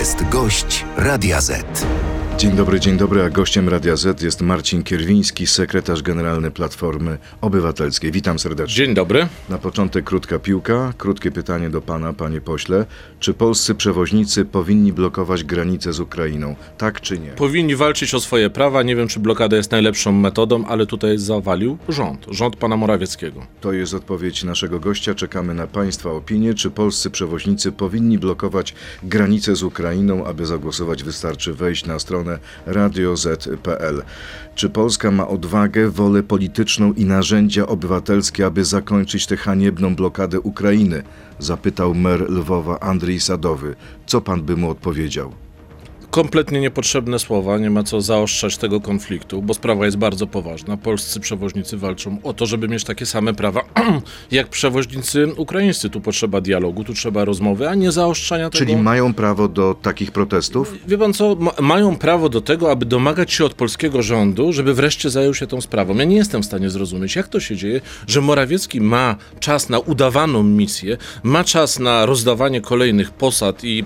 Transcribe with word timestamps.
jest 0.00 0.28
gość 0.28 0.84
Radia 0.96 1.40
Z. 1.40 1.86
Dzień 2.38 2.52
dobry, 2.52 2.80
dzień 2.80 2.96
dobry, 2.96 3.22
a 3.22 3.30
gościem 3.30 3.68
Radia 3.68 3.96
Z 3.96 4.22
jest 4.22 4.40
Marcin 4.40 4.82
Kierwiński, 4.82 5.46
sekretarz 5.46 6.02
generalny 6.02 6.50
Platformy 6.50 7.18
Obywatelskiej. 7.40 8.12
Witam 8.12 8.38
serdecznie. 8.38 8.74
Dzień 8.74 8.94
dobry. 8.94 9.28
Na 9.48 9.58
początek 9.58 10.04
krótka 10.04 10.38
piłka, 10.38 10.92
krótkie 10.98 11.30
pytanie 11.30 11.70
do 11.70 11.80
pana, 11.80 12.12
panie 12.12 12.40
pośle. 12.40 12.86
Czy 13.20 13.34
polscy 13.34 13.74
przewoźnicy 13.74 14.44
powinni 14.44 14.92
blokować 14.92 15.44
granicę 15.44 15.92
z 15.92 16.00
Ukrainą? 16.00 16.56
Tak 16.78 17.00
czy 17.00 17.18
nie? 17.18 17.30
Powinni 17.30 17.76
walczyć 17.76 18.14
o 18.14 18.20
swoje 18.20 18.50
prawa. 18.50 18.82
Nie 18.82 18.96
wiem, 18.96 19.08
czy 19.08 19.20
blokada 19.20 19.56
jest 19.56 19.70
najlepszą 19.70 20.12
metodą, 20.12 20.64
ale 20.66 20.86
tutaj 20.86 21.18
zawalił 21.18 21.78
rząd, 21.88 22.26
rząd 22.30 22.56
pana 22.56 22.76
Morawieckiego. 22.76 23.46
To 23.60 23.72
jest 23.72 23.94
odpowiedź 23.94 24.44
naszego 24.44 24.80
gościa. 24.80 25.14
Czekamy 25.14 25.54
na 25.54 25.66
państwa 25.66 26.10
opinię. 26.10 26.54
Czy 26.54 26.70
polscy 26.70 27.10
przewoźnicy 27.10 27.72
powinni 27.72 28.18
blokować 28.18 28.74
granicę 29.02 29.56
z 29.56 29.62
Ukrainą? 29.62 30.26
Aby 30.26 30.46
zagłosować 30.46 31.04
wystarczy 31.04 31.52
wejść 31.54 31.86
na 31.86 31.98
stronę 31.98 32.29
radioz.pl. 32.66 34.02
Czy 34.54 34.70
Polska 34.70 35.10
ma 35.10 35.28
odwagę, 35.28 35.90
wolę 35.90 36.22
polityczną 36.22 36.92
i 36.92 37.04
narzędzia 37.04 37.66
obywatelskie, 37.66 38.46
aby 38.46 38.64
zakończyć 38.64 39.26
tę 39.26 39.36
haniebną 39.36 39.94
blokadę 39.96 40.40
Ukrainy? 40.40 41.02
Zapytał 41.38 41.94
mer 41.94 42.30
Lwowa 42.30 42.80
Andrzej 42.80 43.20
Sadowy. 43.20 43.74
Co 44.06 44.20
pan 44.20 44.42
by 44.42 44.56
mu 44.56 44.70
odpowiedział? 44.70 45.32
Kompletnie 46.10 46.60
niepotrzebne 46.60 47.18
słowa, 47.18 47.58
nie 47.58 47.70
ma 47.70 47.82
co 47.82 48.00
zaostrzać 48.00 48.56
tego 48.56 48.80
konfliktu, 48.80 49.42
bo 49.42 49.54
sprawa 49.54 49.84
jest 49.84 49.96
bardzo 49.96 50.26
poważna. 50.26 50.76
Polscy 50.76 51.20
przewoźnicy 51.20 51.76
walczą 51.76 52.18
o 52.22 52.32
to, 52.32 52.46
żeby 52.46 52.68
mieć 52.68 52.84
takie 52.84 53.06
same 53.06 53.34
prawa 53.34 53.60
jak 54.30 54.48
przewoźnicy 54.48 55.26
ukraińscy. 55.36 55.90
Tu 55.90 56.00
potrzeba 56.00 56.40
dialogu, 56.40 56.84
tu 56.84 56.94
trzeba 56.94 57.24
rozmowy, 57.24 57.68
a 57.68 57.74
nie 57.74 57.92
zaostrzania 57.92 58.50
Czyli 58.50 58.70
tego. 58.70 58.82
mają 58.82 59.14
prawo 59.14 59.48
do 59.48 59.76
takich 59.82 60.12
protestów? 60.12 60.74
Wie 60.88 60.98
pan 60.98 61.12
co, 61.12 61.34
ma, 61.34 61.52
mają 61.60 61.96
prawo 61.96 62.28
do 62.28 62.40
tego, 62.40 62.70
aby 62.70 62.86
domagać 62.86 63.32
się 63.32 63.44
od 63.44 63.54
polskiego 63.54 64.02
rządu, 64.02 64.52
żeby 64.52 64.74
wreszcie 64.74 65.10
zajął 65.10 65.34
się 65.34 65.46
tą 65.46 65.60
sprawą. 65.60 65.96
Ja 65.96 66.04
nie 66.04 66.16
jestem 66.16 66.42
w 66.42 66.46
stanie 66.46 66.70
zrozumieć, 66.70 67.16
jak 67.16 67.28
to 67.28 67.40
się 67.40 67.56
dzieje, 67.56 67.80
że 68.06 68.20
Morawiecki 68.20 68.80
ma 68.80 69.16
czas 69.40 69.68
na 69.68 69.78
udawaną 69.78 70.42
misję, 70.42 70.96
ma 71.22 71.44
czas 71.44 71.78
na 71.78 72.06
rozdawanie 72.06 72.60
kolejnych 72.60 73.10
posad 73.10 73.64
i 73.64 73.80
e, 73.80 73.84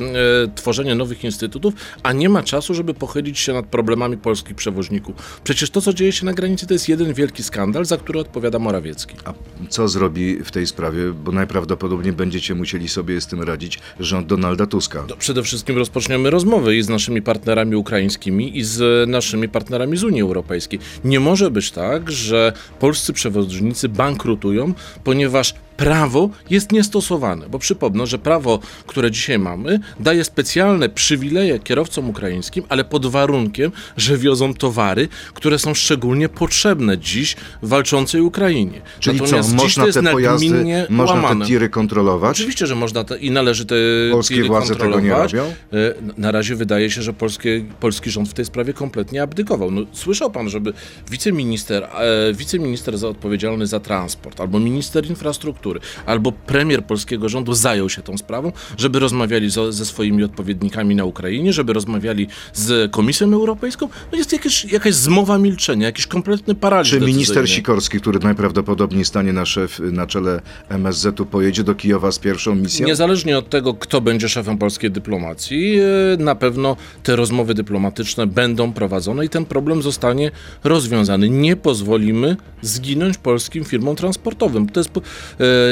tworzenie 0.54 0.94
nowych 0.94 1.24
instytutów, 1.24 1.74
a 2.02 2.13
nie 2.18 2.28
ma 2.28 2.42
czasu, 2.42 2.74
żeby 2.74 2.94
pochylić 2.94 3.38
się 3.38 3.52
nad 3.52 3.66
problemami 3.66 4.16
polskich 4.16 4.56
przewoźników. 4.56 5.40
Przecież 5.44 5.70
to, 5.70 5.80
co 5.80 5.92
dzieje 5.92 6.12
się 6.12 6.26
na 6.26 6.32
granicy, 6.32 6.66
to 6.66 6.72
jest 6.72 6.88
jeden 6.88 7.14
wielki 7.14 7.42
skandal, 7.42 7.84
za 7.84 7.96
który 7.96 8.20
odpowiada 8.20 8.58
Morawiecki. 8.58 9.16
A 9.24 9.32
co 9.68 9.88
zrobi 9.88 10.44
w 10.44 10.50
tej 10.50 10.66
sprawie? 10.66 11.12
Bo 11.12 11.32
najprawdopodobniej 11.32 12.12
będziecie 12.12 12.54
musieli 12.54 12.88
sobie 12.88 13.20
z 13.20 13.26
tym 13.26 13.42
radzić 13.42 13.78
rząd 14.00 14.26
Donalda 14.26 14.66
Tuska. 14.66 15.02
To 15.02 15.16
przede 15.16 15.42
wszystkim 15.42 15.76
rozpoczniemy 15.76 16.30
rozmowy 16.30 16.76
i 16.76 16.82
z 16.82 16.88
naszymi 16.88 17.22
partnerami 17.22 17.76
ukraińskimi, 17.76 18.58
i 18.58 18.64
z 18.64 19.08
naszymi 19.08 19.48
partnerami 19.48 19.96
z 19.96 20.04
Unii 20.04 20.22
Europejskiej. 20.22 20.78
Nie 21.04 21.20
może 21.20 21.50
być 21.50 21.70
tak, 21.70 22.10
że 22.10 22.52
polscy 22.78 23.12
przewoźnicy 23.12 23.88
bankrutują, 23.88 24.74
ponieważ 25.04 25.54
prawo 25.76 26.30
jest 26.50 26.72
niestosowane. 26.72 27.48
Bo 27.48 27.58
przypomnę, 27.58 28.06
że 28.06 28.18
prawo, 28.18 28.58
które 28.86 29.10
dzisiaj 29.10 29.38
mamy, 29.38 29.80
daje 30.00 30.24
specjalne 30.24 30.88
przywileje 30.88 31.58
kierowcom 31.58 32.08
ukraińskim, 32.10 32.64
ale 32.68 32.84
pod 32.84 33.06
warunkiem, 33.06 33.72
że 33.96 34.18
wiozą 34.18 34.54
towary, 34.54 35.08
które 35.34 35.58
są 35.58 35.74
szczególnie 35.74 36.28
potrzebne 36.28 36.98
dziś 36.98 37.36
walczącej 37.62 38.20
Ukrainie. 38.20 38.80
Czyli 39.00 39.20
Natomiast 39.20 39.48
co, 39.50 39.56
można 39.56 39.92
te 39.92 40.02
pojazdy, 40.02 40.64
można 40.90 41.14
łamane. 41.14 41.40
te 41.44 41.48
tiry 41.48 41.68
kontrolować? 41.68 42.36
Oczywiście, 42.40 42.66
że 42.66 42.74
można 42.74 43.04
te, 43.04 43.18
i 43.18 43.30
należy 43.30 43.66
te 43.66 43.74
Polskie 44.12 44.34
tiry 44.34 44.48
władze 44.48 44.74
tego 44.76 44.86
nie 44.86 44.92
kontrolować. 44.92 45.32
robią? 45.32 45.44
E, 45.72 45.94
Na 46.20 46.30
razie 46.30 46.56
wydaje 46.56 46.90
się, 46.90 47.02
że 47.02 47.12
polskie, 47.12 47.64
polski 47.80 48.10
rząd 48.10 48.28
w 48.28 48.32
tej 48.34 48.44
sprawie 48.44 48.72
kompletnie 48.72 49.22
abdykował. 49.22 49.70
No, 49.70 49.80
słyszał 49.92 50.30
pan, 50.30 50.48
żeby 50.48 50.72
wiceminister, 51.10 51.84
e, 51.84 52.32
wiceminister 52.34 52.98
za 52.98 53.08
odpowiedzialny 53.08 53.66
za 53.66 53.80
transport, 53.80 54.40
albo 54.40 54.60
minister 54.60 55.06
infrastruktury, 55.06 55.63
albo 56.06 56.32
premier 56.32 56.84
polskiego 56.84 57.28
rządu 57.28 57.54
zajął 57.54 57.88
się 57.88 58.02
tą 58.02 58.18
sprawą, 58.18 58.52
żeby 58.78 58.98
rozmawiali 58.98 59.50
zo, 59.50 59.72
ze 59.72 59.86
swoimi 59.86 60.24
odpowiednikami 60.24 60.94
na 60.94 61.04
Ukrainie, 61.04 61.52
żeby 61.52 61.72
rozmawiali 61.72 62.26
z 62.52 62.90
Komisją 62.92 63.32
Europejską. 63.34 63.88
No 64.12 64.18
jest 64.18 64.32
jakieś, 64.32 64.64
jakaś 64.64 64.94
zmowa 64.94 65.38
milczenia, 65.38 65.86
jakiś 65.86 66.06
kompletny 66.06 66.54
paraliż 66.54 66.90
Czy 66.90 67.00
minister. 67.00 67.50
Sikorski, 67.50 68.00
który 68.00 68.18
najprawdopodobniej 68.18 69.04
stanie 69.04 69.32
na, 69.32 69.46
szef, 69.46 69.80
na 69.92 70.06
czele 70.06 70.40
MSZ-u, 70.68 71.26
pojedzie 71.26 71.64
do 71.64 71.74
Kijowa 71.74 72.12
z 72.12 72.18
pierwszą 72.18 72.54
misją? 72.54 72.86
Niezależnie 72.86 73.38
od 73.38 73.50
tego, 73.50 73.74
kto 73.74 74.00
będzie 74.00 74.28
szefem 74.28 74.58
polskiej 74.58 74.90
dyplomacji, 74.90 75.78
e, 75.78 76.22
na 76.22 76.34
pewno 76.34 76.76
te 77.02 77.16
rozmowy 77.16 77.54
dyplomatyczne 77.54 78.26
będą 78.26 78.72
prowadzone 78.72 79.24
i 79.24 79.28
ten 79.28 79.44
problem 79.44 79.82
zostanie 79.82 80.30
rozwiązany. 80.64 81.28
Nie 81.28 81.56
pozwolimy 81.56 82.36
zginąć 82.62 83.18
polskim 83.18 83.64
firmom 83.64 83.96
transportowym. 83.96 84.68
To 84.68 84.80
jest 84.80 84.90
po- 84.90 85.00
e, 85.00 85.04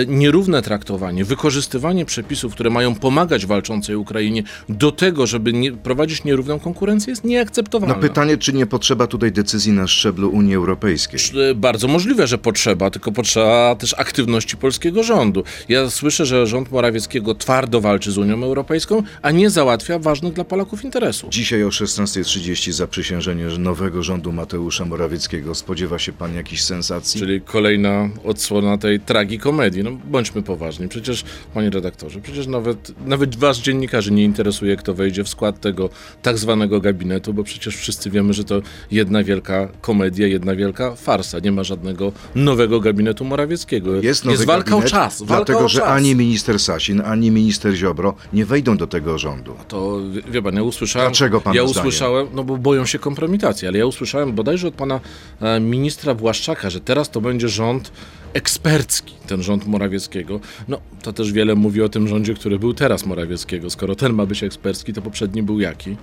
nierówne 0.09 0.63
traktowanie, 0.63 1.25
wykorzystywanie 1.25 2.05
przepisów, 2.05 2.53
które 2.53 2.71
mają 2.71 2.95
pomagać 2.95 3.47
walczącej 3.47 3.97
Ukrainie 3.97 4.43
do 4.69 4.93
tego, 4.93 5.27
żeby 5.27 5.53
nie, 5.53 5.73
prowadzić 5.73 6.25
nierówną 6.25 6.61
konkurencję 6.61 7.11
jest 7.11 7.25
nieakceptowalne. 7.25 7.95
No 7.95 8.01
pytanie, 8.01 8.37
czy 8.37 8.53
nie 8.53 8.67
potrzeba 8.67 9.07
tutaj 9.07 9.33
decyzji 9.33 9.73
na 9.73 9.87
szczeblu 9.87 10.31
Unii 10.31 10.55
Europejskiej? 10.55 11.21
E, 11.51 11.55
Bardzo 11.55 11.89
możliwe, 11.89 12.27
że 12.27 12.39
potrzeba, 12.39 12.91
tylko 12.91 13.13
potrzeba 13.13 13.77
też 13.79 13.95
aktywności 13.99 14.57
polskiego 14.57 15.03
rządu. 15.03 15.45
Ja 15.69 15.91
słyszę, 15.91 16.27
że 16.27 16.47
rząd 16.47 16.71
Morawieckiego 16.71 17.35
twardo 17.35 17.81
walczy 17.81 18.13
z 18.13 18.19
Unią 18.19 18.45
Europejską, 18.45 19.03
a 19.23 19.31
nie 19.31 19.51
załatwia 19.51 19.99
ważnych 19.99 20.33
dla 20.33 20.45
Polaków 20.45 20.85
interesów. 20.85 21.31
Dzisiaj 21.31 21.65
o 21.65 21.69
16.30 21.69 22.73
zaprzysiężenie 22.73 23.47
nowego 23.59 24.03
rządu 24.03 24.33
Mateusza 24.33 24.85
Morawieckiego. 24.85 25.55
Spodziewa 25.55 25.99
się 25.99 26.13
pan 26.13 26.35
jakichś 26.35 26.63
sensacji? 26.63 27.21
Czyli 27.21 27.41
kolejna 27.41 28.09
odsłona 28.25 28.79
tej 28.79 29.01
tragikomedii. 29.01 29.72
No 29.83 29.91
bądźmy 30.05 30.43
poważni. 30.43 30.89
Przecież, 30.89 31.25
panie 31.55 31.71
redaktorze, 31.71 32.21
przecież 32.21 32.47
nawet, 32.47 33.07
nawet 33.07 33.37
was 33.37 33.59
dziennikarzy 33.59 34.13
nie 34.13 34.25
interesuje, 34.25 34.77
kto 34.77 34.95
wejdzie 34.95 35.25
w 35.25 35.29
skład 35.29 35.61
tego 35.61 35.89
tak 36.23 36.39
zwanego 36.39 36.81
gabinetu, 36.81 37.35
bo 37.35 37.45
przecież 37.45 37.77
wszyscy 37.77 38.11
wiemy, 38.11 38.33
że 38.33 38.45
to 38.45 38.63
jedna 38.91 39.25
wielka 39.25 39.69
komedia, 39.81 40.27
jedna 40.27 40.55
wielka 40.57 40.95
farsa. 40.97 41.39
Nie 41.39 41.53
ma 41.53 41.65
żadnego 41.65 42.13
nowego 42.35 42.81
gabinetu 42.81 43.25
Morawieckiego. 43.25 43.95
Jest, 43.95 44.25
nowy 44.25 44.47
walka 44.47 44.71
gabinet, 44.71 44.87
o 44.89 44.91
czas. 44.91 45.23
Walka 45.23 45.35
Dlatego, 45.45 45.65
o 45.65 45.69
że 45.69 45.79
czas. 45.81 45.89
ani 45.89 46.15
minister 46.17 46.59
Sasin, 46.59 47.01
ani 47.01 47.31
minister 47.31 47.75
Ziobro 47.75 48.15
nie 48.33 48.45
wejdą 48.47 48.77
do 48.77 48.87
tego 48.87 49.19
rządu. 49.19 49.55
To 49.69 49.99
wie- 50.31 50.43
pan, 50.43 50.55
ja 50.55 50.63
usłyszałem. 50.63 51.09
Dlaczego 51.09 51.41
pana 51.41 51.57
Ja 51.57 51.63
zdaniem? 51.67 51.79
usłyszałem, 51.89 52.27
no 52.35 52.45
bo 52.45 52.57
boją 52.59 52.87
się 52.87 52.99
kompromitacji, 52.99 53.69
ale 53.69 53.79
ja 53.79 53.87
usłyszałem 53.87 54.33
bodajże 54.33 54.69
od 54.69 54.75
pana 54.75 55.01
e, 55.41 55.61
ministra 55.61 56.15
Błaszczaka, 56.15 56.71
że 56.71 56.81
teraz 56.81 57.11
to 57.11 57.21
będzie 57.21 57.49
rząd 57.49 57.93
ekspercki, 58.35 59.15
ten 59.27 59.43
rząd 59.43 59.67
Morawieckiego. 59.67 60.41
No 60.69 60.81
to 61.03 61.13
też 61.13 61.33
wiele 61.33 61.55
mówi 61.55 61.83
o 61.83 61.89
tym 61.89 62.09
rządzie, 62.09 62.35
który 62.35 62.59
był 62.59 62.75
teraz 62.75 63.07
Morawieckiego. 63.07 63.71
Skoro 63.71 63.95
ten 63.95 64.13
ma 64.13 64.27
być 64.27 64.43
ekspercki, 64.43 64.93
to 64.93 65.03
poprzedni 65.03 65.43
był 65.43 65.61
jaki? 65.61 65.97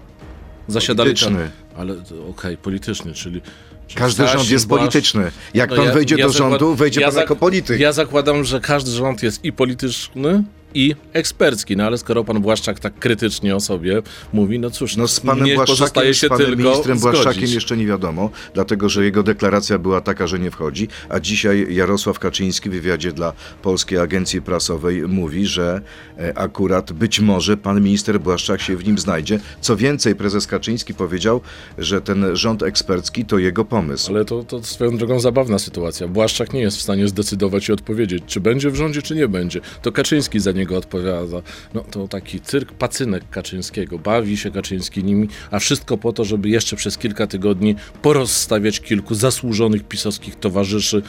Zasiadali 0.68 1.14
tam. 1.16 1.34
Polityczny. 1.34 1.52
Ale 1.78 1.96
okej, 2.30 2.58
polityczny, 2.58 3.14
czyli. 3.14 3.42
czyli 3.88 4.00
Każdy 4.00 4.28
rząd 4.28 4.50
jest 4.52 4.70
polityczny. 4.70 5.32
Jak 5.54 5.70
No 5.70 5.76
pan 5.76 5.86
ja- 5.86 5.94
wejdzie 5.94 6.16
ja 6.16 6.28
do 6.28 6.34
rządu, 6.34 6.58
zakład- 6.58 6.76
wejdzie 6.78 7.02
ja 7.02 7.08
pan 7.08 7.14
zak- 7.16 7.20
jako 7.22 7.36
polityk. 7.36 7.80
Ja 7.80 7.92
zakładam, 7.94 8.44
że 8.44 8.60
każdy 8.60 8.92
rząd 8.92 9.24
jest 9.24 9.46
i 9.46 9.54
polityczny, 9.54 10.44
i 10.74 10.96
ekspercki. 11.14 11.78
No 11.78 11.84
ale 11.84 11.98
skoro 11.98 12.24
pan 12.24 12.42
Błaszczak 12.42 12.80
tak 12.80 13.00
krytycznie 13.00 13.56
o 13.56 13.60
sobie 13.60 14.02
mówi, 14.34 14.60
no 14.60 14.70
cóż, 14.72 14.98
No 14.98 15.08
z 15.08 15.20
panem 15.20 15.38
Błaszczakiem, 15.38 15.66
pozostaje 15.66 16.14
się 16.14 16.28
z 16.28 16.30
panem 16.30 16.48
tylko 16.48 16.64
ministrem 16.64 17.00
Błaszczakiem 17.00 17.34
zgodzić. 17.34 17.54
jeszcze 17.54 17.78
nie 17.78 17.86
wiadomo, 17.86 18.30
dlatego 18.54 18.90
że 18.90 19.04
jego 19.04 19.24
deklaracja 19.24 19.78
była 19.78 20.02
taka, 20.02 20.28
że 20.28 20.40
nie 20.40 20.52
wchodzi, 20.52 20.88
a 21.10 21.20
dzisiaj 21.20 21.76
Jarosław 21.76 22.20
Kaczyński 22.20 22.70
w 22.70 22.74
wywiadzie 22.74 23.12
dla 23.12 23.34
Polskiej 23.62 24.00
Agencji 24.00 24.42
Prasowej 24.42 25.02
mówi, 25.08 25.46
że 25.46 25.82
e, 26.20 26.38
akurat 26.38 26.92
być 26.94 27.20
może 27.20 27.58
pan 27.58 27.82
minister 27.82 28.20
Błaszczak 28.20 28.62
się 28.62 28.78
w 28.78 28.88
nim 28.88 28.98
znajdzie. 28.98 29.40
Co 29.62 29.78
więcej, 29.78 30.16
prezes 30.16 30.48
Kaczyński 30.48 30.94
powiedział, 30.94 31.42
że 31.78 32.02
ten 32.02 32.36
rząd 32.36 32.64
ekspercki 32.64 33.26
to 33.26 33.38
jego 33.38 33.66
pomysł. 33.66 34.12
Ale 34.12 34.26
to, 34.26 34.44
to 34.44 34.64
swoją 34.64 34.98
drogą 34.98 35.20
zabawna 35.20 35.60
sytuacja. 35.60 36.08
Błaszczak 36.08 36.54
nie 36.54 36.62
jest 36.62 36.78
w 36.78 36.82
stanie 36.82 37.08
zdecydować 37.08 37.70
i 37.70 37.72
odpowiedzieć, 37.72 38.24
czy 38.28 38.40
będzie 38.40 38.70
w 38.72 38.76
rządzie, 38.76 39.02
czy 39.02 39.16
nie 39.16 39.28
będzie. 39.28 39.62
To 39.82 39.92
Kaczyński 39.92 40.40
za 40.40 40.52
niego 40.60 40.78
odpowiada. 40.78 41.42
No 41.74 41.82
to 41.92 42.08
taki 42.08 42.40
cyrk, 42.42 42.72
pacynek 42.74 43.30
Kaczyńskiego. 43.30 44.00
Bawi 44.00 44.38
się 44.38 44.52
Kaczyński 44.52 45.04
nimi, 45.04 45.28
a 45.52 45.60
wszystko 45.60 45.98
po 45.98 46.14
to, 46.14 46.26
żeby 46.26 46.50
jeszcze 46.50 46.76
przez 46.76 46.98
kilka 46.98 47.28
tygodni 47.28 47.76
porozstawiać 48.02 48.80
kilku 48.80 49.16
zasłużonych 49.16 49.84
pisowskich 49.84 50.36
towarzyszy 50.36 50.98
e, 50.98 51.02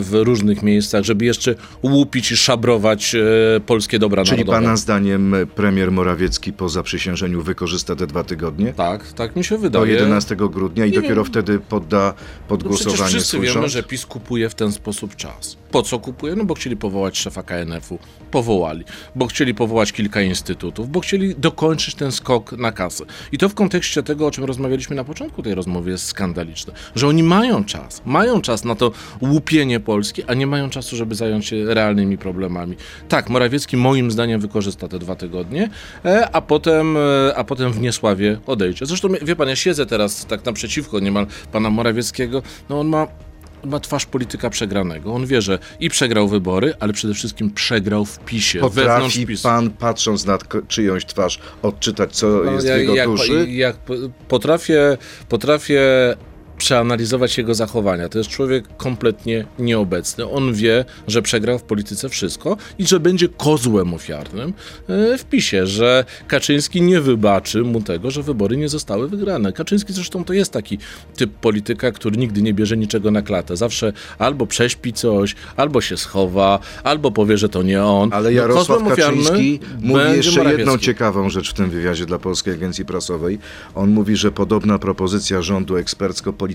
w 0.00 0.08
różnych 0.12 0.62
miejscach, 0.62 1.04
żeby 1.04 1.24
jeszcze 1.24 1.54
łupić 1.82 2.30
i 2.32 2.36
szabrować 2.36 3.14
e, 3.14 3.20
polskie 3.66 3.98
dobra 3.98 4.24
Czyli 4.24 4.36
narodowe. 4.36 4.58
pana 4.58 4.76
zdaniem 4.76 5.34
premier 5.54 5.92
Morawiecki 5.92 6.52
po 6.52 6.68
zaprzysiężeniu 6.68 7.42
wykorzysta 7.42 7.96
te 7.96 8.06
dwa 8.06 8.24
tygodnie? 8.24 8.72
Tak, 8.72 9.12
tak 9.12 9.36
mi 9.36 9.44
się 9.44 9.54
Do 9.54 9.60
wydaje. 9.60 9.92
11 9.92 10.36
grudnia 10.36 10.86
i 10.86 10.90
Nie 10.90 10.94
dopiero 10.96 11.14
wiem. 11.14 11.32
wtedy 11.32 11.58
podda 11.58 12.14
pod 12.48 12.64
No 12.64 12.70
przecież 12.70 12.86
głosowanie 12.86 13.10
wszyscy 13.10 13.28
swój 13.28 13.40
wiemy, 13.40 13.52
rząd? 13.54 13.72
że 13.72 13.82
PiS 13.82 14.06
kupuje 14.06 14.48
w 14.48 14.54
ten 14.54 14.72
sposób 14.72 15.16
czas. 15.16 15.56
Po 15.70 15.82
co 15.82 15.98
kupuje? 15.98 16.36
No 16.36 16.44
bo 16.44 16.54
chcieli 16.54 16.76
powołać 16.76 17.18
szefa 17.18 17.42
KNF-u, 17.42 17.98
powołali 18.30 18.47
powołali, 18.48 18.84
bo 19.14 19.26
chcieli 19.26 19.54
powołać 19.54 19.92
kilka 19.92 20.22
instytutów, 20.22 20.90
bo 20.90 21.00
chcieli 21.00 21.34
dokończyć 21.34 21.94
ten 21.94 22.12
skok 22.12 22.52
na 22.52 22.72
kasę. 22.72 23.04
I 23.32 23.38
to 23.38 23.48
w 23.48 23.54
kontekście 23.54 24.02
tego, 24.02 24.26
o 24.26 24.30
czym 24.30 24.44
rozmawialiśmy 24.44 24.96
na 24.96 25.04
początku 25.04 25.42
tej 25.42 25.54
rozmowy, 25.54 25.90
jest 25.90 26.06
skandaliczne, 26.06 26.72
że 26.94 27.08
oni 27.08 27.22
mają 27.22 27.64
czas, 27.64 28.02
mają 28.06 28.40
czas 28.40 28.64
na 28.64 28.74
to 28.74 28.92
łupienie 29.20 29.80
Polski, 29.80 30.22
a 30.26 30.34
nie 30.34 30.46
mają 30.46 30.70
czasu, 30.70 30.96
żeby 30.96 31.14
zająć 31.14 31.46
się 31.46 31.74
realnymi 31.74 32.18
problemami. 32.18 32.76
Tak, 33.08 33.30
Morawiecki 33.30 33.76
moim 33.76 34.10
zdaniem 34.10 34.40
wykorzysta 34.40 34.88
te 34.88 34.98
dwa 34.98 35.16
tygodnie, 35.16 35.70
e, 36.04 36.30
a 36.30 36.40
potem, 36.40 36.96
e, 36.96 37.36
a 37.36 37.44
potem 37.44 37.72
w 37.72 37.80
niesławie 37.80 38.38
odejdzie. 38.46 38.86
Zresztą, 38.86 39.08
wie 39.22 39.36
pan, 39.36 39.48
ja 39.48 39.56
siedzę 39.56 39.86
teraz 39.86 40.26
tak 40.26 40.44
naprzeciwko 40.44 41.00
niemal 41.00 41.26
pana 41.52 41.70
Morawieckiego, 41.70 42.42
no 42.68 42.80
on 42.80 42.86
ma 42.86 43.06
ma 43.64 43.80
twarz 43.80 44.06
polityka 44.06 44.50
przegranego. 44.50 45.14
On 45.14 45.26
wie, 45.26 45.42
że 45.42 45.58
i 45.80 45.88
przegrał 45.90 46.28
wybory, 46.28 46.74
ale 46.80 46.92
przede 46.92 47.14
wszystkim 47.14 47.50
przegrał 47.50 48.04
w 48.04 48.18
PiSie, 48.18 48.58
wewnątrz 48.60 48.84
Potrafi 48.86 49.26
PiSu. 49.26 49.42
pan, 49.42 49.70
patrząc 49.70 50.26
na 50.26 50.38
czyjąś 50.68 51.04
twarz, 51.06 51.38
odczytać, 51.62 52.16
co 52.16 52.26
No, 52.44 52.52
jest 52.52 52.66
w 52.66 52.78
jego 52.78 52.94
jak, 52.94 53.06
duszy? 53.08 53.46
Jak 53.50 53.76
po- 53.76 53.94
potrafię, 54.28 54.98
potrafię 55.28 55.82
przeanalizować 56.58 57.38
jego 57.38 57.54
zachowania. 57.54 58.08
To 58.08 58.18
jest 58.18 58.30
człowiek 58.30 58.76
kompletnie 58.76 59.46
nieobecny. 59.58 60.28
On 60.30 60.54
wie, 60.54 60.84
że 61.06 61.22
przegrał 61.22 61.58
w 61.58 61.62
polityce 61.62 62.08
wszystko 62.08 62.56
i 62.78 62.86
że 62.86 63.00
będzie 63.00 63.28
kozłem 63.28 63.94
ofiarnym 63.94 64.52
e, 64.88 65.18
w 65.18 65.24
PiSie, 65.24 65.66
że 65.66 66.04
Kaczyński 66.28 66.82
nie 66.82 67.00
wybaczy 67.00 67.62
mu 67.62 67.80
tego, 67.80 68.10
że 68.10 68.22
wybory 68.22 68.56
nie 68.56 68.68
zostały 68.68 69.08
wygrane. 69.08 69.52
Kaczyński 69.52 69.92
zresztą 69.92 70.24
to 70.24 70.32
jest 70.32 70.52
taki 70.52 70.78
typ 71.16 71.30
polityka, 71.30 71.92
który 71.92 72.16
nigdy 72.16 72.42
nie 72.42 72.54
bierze 72.54 72.76
niczego 72.76 73.10
na 73.10 73.22
klatę. 73.22 73.56
Zawsze 73.56 73.92
albo 74.18 74.46
prześpi 74.46 74.92
coś, 74.92 75.34
albo 75.56 75.80
się 75.80 75.96
schowa, 75.96 76.58
albo 76.84 77.10
powie, 77.10 77.38
że 77.38 77.48
to 77.48 77.62
nie 77.62 77.84
on. 77.84 78.12
Ale 78.12 78.30
No, 78.30 78.30
Jarosław 78.30 78.82
ofiarnym 78.86 79.24
Kaczyński 79.24 79.60
mówi 79.80 80.16
jeszcze 80.16 80.44
jedną 80.52 80.78
ciekawą 80.78 81.30
rzecz 81.30 81.50
w 81.50 81.54
tym 81.54 81.70
wywiadzie 81.70 82.06
dla 82.06 82.18
Polskiej 82.18 82.54
Agencji 82.54 82.84
Prasowej. 82.84 83.38
On 83.74 83.90
mówi, 83.90 84.16
że 84.16 84.32
podobna 84.32 84.78
propozycja 84.78 85.42
rządu 85.42 85.76
ekspercko-politycznego 85.76 86.47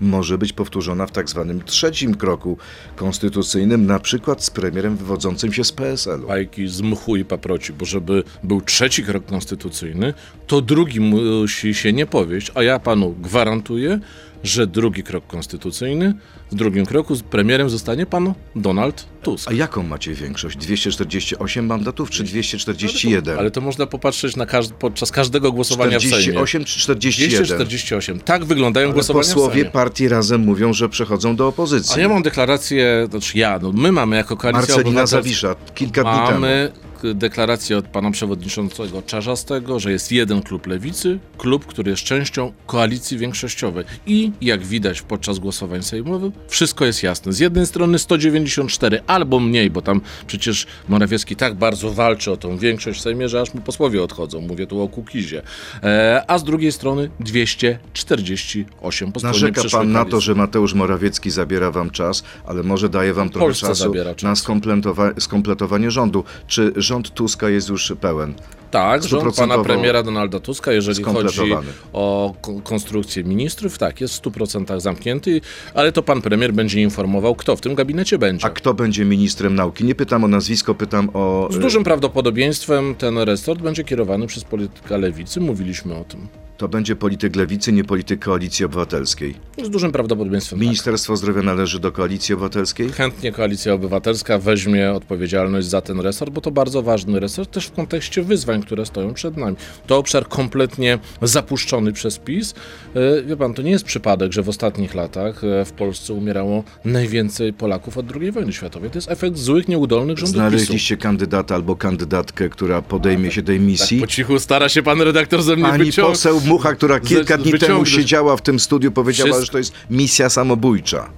może 0.00 0.38
być 0.38 0.52
powtórzona 0.52 1.06
w 1.06 1.12
tak 1.12 1.30
zwanym 1.30 1.62
trzecim 1.62 2.14
kroku 2.14 2.58
konstytucyjnym, 2.96 3.86
na 3.86 3.98
przykład 3.98 4.44
z 4.44 4.50
premierem 4.50 4.96
wywodzącym 4.96 5.52
się 5.52 5.64
z 5.64 5.72
PSL-u. 5.72 6.28
bajki 6.28 6.68
z 6.68 6.80
mchu 6.80 7.16
i 7.16 7.24
paproci, 7.24 7.72
bo 7.72 7.84
żeby 7.84 8.24
był 8.42 8.60
trzeci 8.60 9.04
krok 9.04 9.26
konstytucyjny, 9.26 10.14
to 10.46 10.60
drugi 10.60 11.00
musi 11.00 11.74
się 11.74 11.92
nie 11.92 12.06
powieść, 12.06 12.52
a 12.54 12.62
ja 12.62 12.78
panu 12.78 13.14
gwarantuję, 13.22 14.00
że 14.42 14.66
drugi 14.66 15.02
krok 15.02 15.26
konstytucyjny, 15.26 16.14
w 16.50 16.54
drugim 16.54 16.86
kroku 16.86 17.16
premierem 17.30 17.70
zostanie 17.70 18.06
pan 18.06 18.34
Donald 18.56 19.06
Tusk. 19.22 19.50
A 19.50 19.52
jaką 19.52 19.82
macie 19.82 20.14
większość? 20.14 20.56
248 20.58 21.66
mandatów 21.66 22.10
czy 22.10 22.24
241? 22.24 23.38
Ale 23.38 23.50
to 23.50 23.60
można 23.60 23.86
popatrzeć 23.86 24.36
na 24.36 24.46
każd- 24.46 24.72
podczas 24.72 25.10
każdego 25.10 25.52
głosowania 25.52 25.98
w 25.98 26.02
Sejmie. 26.02 26.16
48 26.18 26.64
czy 26.64 26.80
41? 26.80 27.44
248. 27.44 28.20
Tak 28.20 28.44
wyglądają 28.44 28.86
Ale 28.86 28.94
głosowania 28.94 29.24
w 29.24 29.26
posłowie 29.26 29.54
Sejmie. 29.54 29.70
partii 29.70 30.08
razem 30.08 30.40
mówią, 30.40 30.72
że 30.72 30.88
przechodzą 30.88 31.36
do 31.36 31.48
opozycji. 31.48 31.94
A 31.96 32.00
ja 32.00 32.08
mam 32.08 32.22
deklarację, 32.22 33.06
znaczy 33.10 33.38
ja, 33.38 33.58
no 33.62 33.72
my 33.72 33.92
mamy 33.92 34.16
jako 34.16 34.36
koalicja 34.36 34.74
Marcelina. 34.76 35.06
Zawisza 35.06 35.54
kilka 35.74 36.02
dni 36.02 36.12
temu. 36.12 36.30
Mamy 36.40 36.72
k- 36.74 36.91
deklarację 37.14 37.78
od 37.78 37.86
pana 37.88 38.10
przewodniczącego 38.10 39.02
Czarzastego, 39.02 39.80
że 39.80 39.92
jest 39.92 40.12
jeden 40.12 40.42
klub 40.42 40.66
lewicy, 40.66 41.18
klub, 41.38 41.66
który 41.66 41.90
jest 41.90 42.02
częścią 42.02 42.52
koalicji 42.66 43.18
większościowej. 43.18 43.84
I 44.06 44.32
jak 44.40 44.62
widać 44.66 45.02
podczas 45.02 45.38
głosowań 45.38 45.82
sejmowych, 45.82 46.32
wszystko 46.48 46.84
jest 46.84 47.02
jasne. 47.02 47.32
Z 47.32 47.38
jednej 47.38 47.66
strony 47.66 47.98
194 47.98 49.00
albo 49.06 49.40
mniej, 49.40 49.70
bo 49.70 49.82
tam 49.82 50.00
przecież 50.26 50.66
Morawiecki 50.88 51.36
tak 51.36 51.54
bardzo 51.54 51.92
walczy 51.92 52.30
o 52.32 52.36
tą 52.36 52.56
większość 52.58 52.98
w 52.98 53.02
Sejmie, 53.02 53.28
że 53.28 53.40
aż 53.40 53.54
mu 53.54 53.60
posłowie 53.60 54.02
odchodzą. 54.02 54.40
Mówię 54.40 54.66
tu 54.66 54.82
o 54.82 54.88
Kukizie. 54.88 55.42
E, 55.82 56.24
a 56.28 56.38
z 56.38 56.44
drugiej 56.44 56.72
strony 56.72 57.10
248 57.20 59.12
po 59.12 59.20
stronie 59.20 59.32
Narzeka 59.32 59.62
pan 59.72 59.92
na 59.92 59.98
to, 59.98 60.04
koalicji. 60.10 60.26
że 60.26 60.34
Mateusz 60.34 60.74
Morawiecki 60.74 61.30
zabiera 61.30 61.70
wam 61.70 61.90
czas, 61.90 62.22
ale 62.46 62.62
może 62.62 62.88
daje 62.88 63.14
wam 63.14 63.30
trochę 63.30 63.46
Polsce 63.46 63.66
czasu 63.66 63.94
na 64.22 64.34
skompletowa- 64.34 65.20
skompletowanie 65.20 65.90
rządu. 65.90 66.24
Czy 66.46 66.72
rząd 66.92 67.10
Tuska 67.14 67.48
jest 67.48 67.68
już 67.68 67.92
pełen? 68.00 68.34
Tak, 68.70 69.02
rząd 69.04 69.36
pana 69.36 69.58
premiera 69.58 70.02
Donalda 70.02 70.40
Tuska, 70.40 70.72
jeżeli 70.72 71.04
chodzi 71.04 71.52
o 71.92 72.34
ko- 72.40 72.60
konstrukcję 72.64 73.24
ministrów, 73.24 73.78
tak, 73.78 74.00
jest 74.00 74.14
w 74.14 74.22
100% 74.22 74.80
zamknięty, 74.80 75.40
ale 75.74 75.92
to 75.92 76.02
pan 76.02 76.22
premier 76.22 76.52
będzie 76.54 76.82
informował, 76.82 77.34
kto 77.34 77.56
w 77.56 77.60
tym 77.60 77.74
gabinecie 77.74 78.18
będzie. 78.18 78.46
A 78.46 78.50
kto 78.50 78.74
będzie 78.74 79.04
ministrem 79.04 79.54
nauki? 79.54 79.84
Nie 79.84 79.94
pytam 79.94 80.24
o 80.24 80.28
nazwisko, 80.28 80.74
pytam 80.74 81.10
o... 81.14 81.48
Z 81.50 81.58
dużym 81.58 81.84
prawdopodobieństwem 81.84 82.94
ten 82.94 83.18
resort 83.18 83.60
będzie 83.60 83.84
kierowany 83.84 84.26
przez 84.26 84.44
polityka 84.44 84.96
lewicy, 84.96 85.40
mówiliśmy 85.40 85.94
o 85.94 86.04
tym. 86.04 86.28
To 86.62 86.68
będzie 86.68 86.96
polityk 86.96 87.36
lewicy, 87.36 87.72
nie 87.72 87.84
polityk 87.84 88.24
koalicji 88.24 88.64
obywatelskiej. 88.64 89.34
Z 89.64 89.70
dużym 89.70 89.92
prawdopodobieństwem 89.92 90.58
tak. 90.58 90.66
Ministerstwo 90.66 91.16
Zdrowia 91.16 91.42
należy 91.42 91.80
do 91.80 91.92
koalicji 91.92 92.34
obywatelskiej? 92.34 92.88
Chętnie 92.88 93.32
Koalicja 93.32 93.72
Obywatelska 93.72 94.38
weźmie 94.38 94.92
odpowiedzialność 94.92 95.66
za 95.66 95.80
ten 95.80 96.00
resort, 96.00 96.32
bo 96.32 96.40
to 96.40 96.50
bardzo 96.50 96.82
ważny 96.82 97.20
resort 97.20 97.50
też 97.50 97.66
w 97.66 97.72
kontekście 97.72 98.22
wyzwań, 98.22 98.62
które 98.62 98.86
stoją 98.86 99.14
przed 99.14 99.36
nami. 99.36 99.56
To 99.86 99.98
obszar 99.98 100.28
kompletnie 100.28 100.98
zapuszczony 101.22 101.92
przez 101.92 102.18
PiS. 102.18 102.54
E, 102.94 103.22
Wie 103.22 103.36
pan, 103.36 103.54
to 103.54 103.62
nie 103.62 103.70
jest 103.70 103.84
przypadek, 103.84 104.32
że 104.32 104.42
w 104.42 104.48
ostatnich 104.48 104.94
latach 104.94 105.44
e, 105.44 105.64
w 105.64 105.72
Polsce 105.72 106.14
umierało 106.14 106.64
najwięcej 106.84 107.52
Polaków 107.52 107.98
od 107.98 108.16
II 108.16 108.32
wojny 108.32 108.52
światowej. 108.52 108.90
To 108.90 108.98
jest 108.98 109.10
efekt 109.10 109.38
złych, 109.38 109.68
nieudolnych 109.68 110.18
rządów 110.18 110.34
PiSu. 110.34 110.48
Znaleźliście 110.48 110.96
kandydata 110.96 111.54
albo 111.54 111.76
kandydatkę, 111.76 112.48
która 112.48 112.82
podejmie 112.82 113.30
się 113.30 113.42
tej 113.42 113.60
misji? 113.60 114.00
Tak 114.00 114.08
po 114.08 114.14
cichu 114.14 114.38
stara 114.38 114.68
się 114.68 114.82
pan 114.82 115.00
redaktor 115.00 115.42
ze 115.42 115.56
mnie 115.56 115.64
Pani 115.64 115.84
wyciągnąć. 115.84 116.18
poseł 116.18 116.40
Mucha, 116.52 116.74
która 116.74 117.00
kilka 117.00 117.38
dni 117.38 117.52
temu 117.58 117.86
siedziała 117.86 118.36
w 118.36 118.42
tym 118.42 118.60
studiu, 118.60 118.92
powiedziała, 118.92 119.30
Wszystko- 119.30 119.46
że 119.46 119.52
to 119.52 119.58
jest 119.58 119.72
misja 119.90 120.30
samobójcza. 120.30 121.10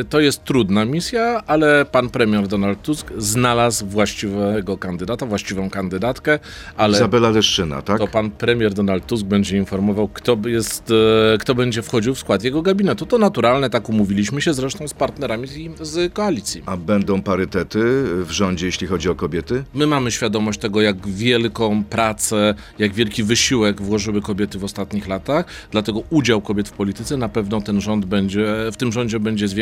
Y, 0.00 0.04
To 0.04 0.20
jest 0.20 0.44
trudna 0.44 0.84
misja, 0.84 1.42
ale 1.46 1.84
pan 1.84 2.08
premier 2.08 2.48
Donald 2.48 2.82
Tusk 2.82 3.12
znalazł 3.18 3.86
właściwego 3.86 4.78
kandydata, 4.78 5.26
właściwą 5.26 5.70
kandydatkę, 5.70 6.38
ale 6.76 6.96
Izabela 6.96 7.30
Leszczyna, 7.30 7.82
tak? 7.82 7.98
to 7.98 8.06
pan 8.08 8.30
premier 8.30 8.74
Donald 8.74 9.06
Tusk 9.06 9.26
będzie 9.26 9.56
informował, 9.56 10.08
kto, 10.08 10.36
jest, 10.46 10.92
e, 11.34 11.38
kto 11.38 11.54
będzie 11.54 11.82
wchodził 11.82 12.14
w 12.14 12.18
skład 12.18 12.44
jego 12.44 12.62
gabinetu. 12.62 13.06
To 13.06 13.18
naturalne, 13.18 13.70
tak 13.70 13.88
umówiliśmy 13.88 14.40
się 14.40 14.54
zresztą 14.54 14.88
z 14.88 14.94
partnerami 14.94 15.48
z, 15.48 15.88
z 15.88 16.12
koalicji. 16.12 16.62
A 16.66 16.76
będą 16.76 17.22
parytety 17.22 17.78
w 18.24 18.30
rządzie, 18.30 18.66
jeśli 18.66 18.86
chodzi 18.86 19.08
o 19.08 19.14
kobiety? 19.14 19.64
My 19.74 19.86
mamy 19.86 20.10
świadomość 20.10 20.58
tego, 20.60 20.80
jak 20.80 21.08
wielką 21.08 21.84
pracę, 21.84 22.54
jak 22.78 22.94
wielki 22.94 23.22
wysiłek 23.22 23.82
włożyły 23.82 24.22
kobiety 24.22 24.58
w 24.58 24.64
ostatnich 24.64 25.08
latach, 25.08 25.46
dlatego 25.70 26.02
udział 26.10 26.40
kobiet 26.40 26.68
w 26.68 26.72
polityce 26.72 27.16
na 27.16 27.28
pewno 27.28 27.60
ten 27.60 27.80
rząd 27.80 28.04
będzie, 28.04 28.46
w 28.72 28.76
tym 28.76 28.92
rządzie 28.92 29.20
będzie 29.20 29.48
zwiększony. 29.48 29.55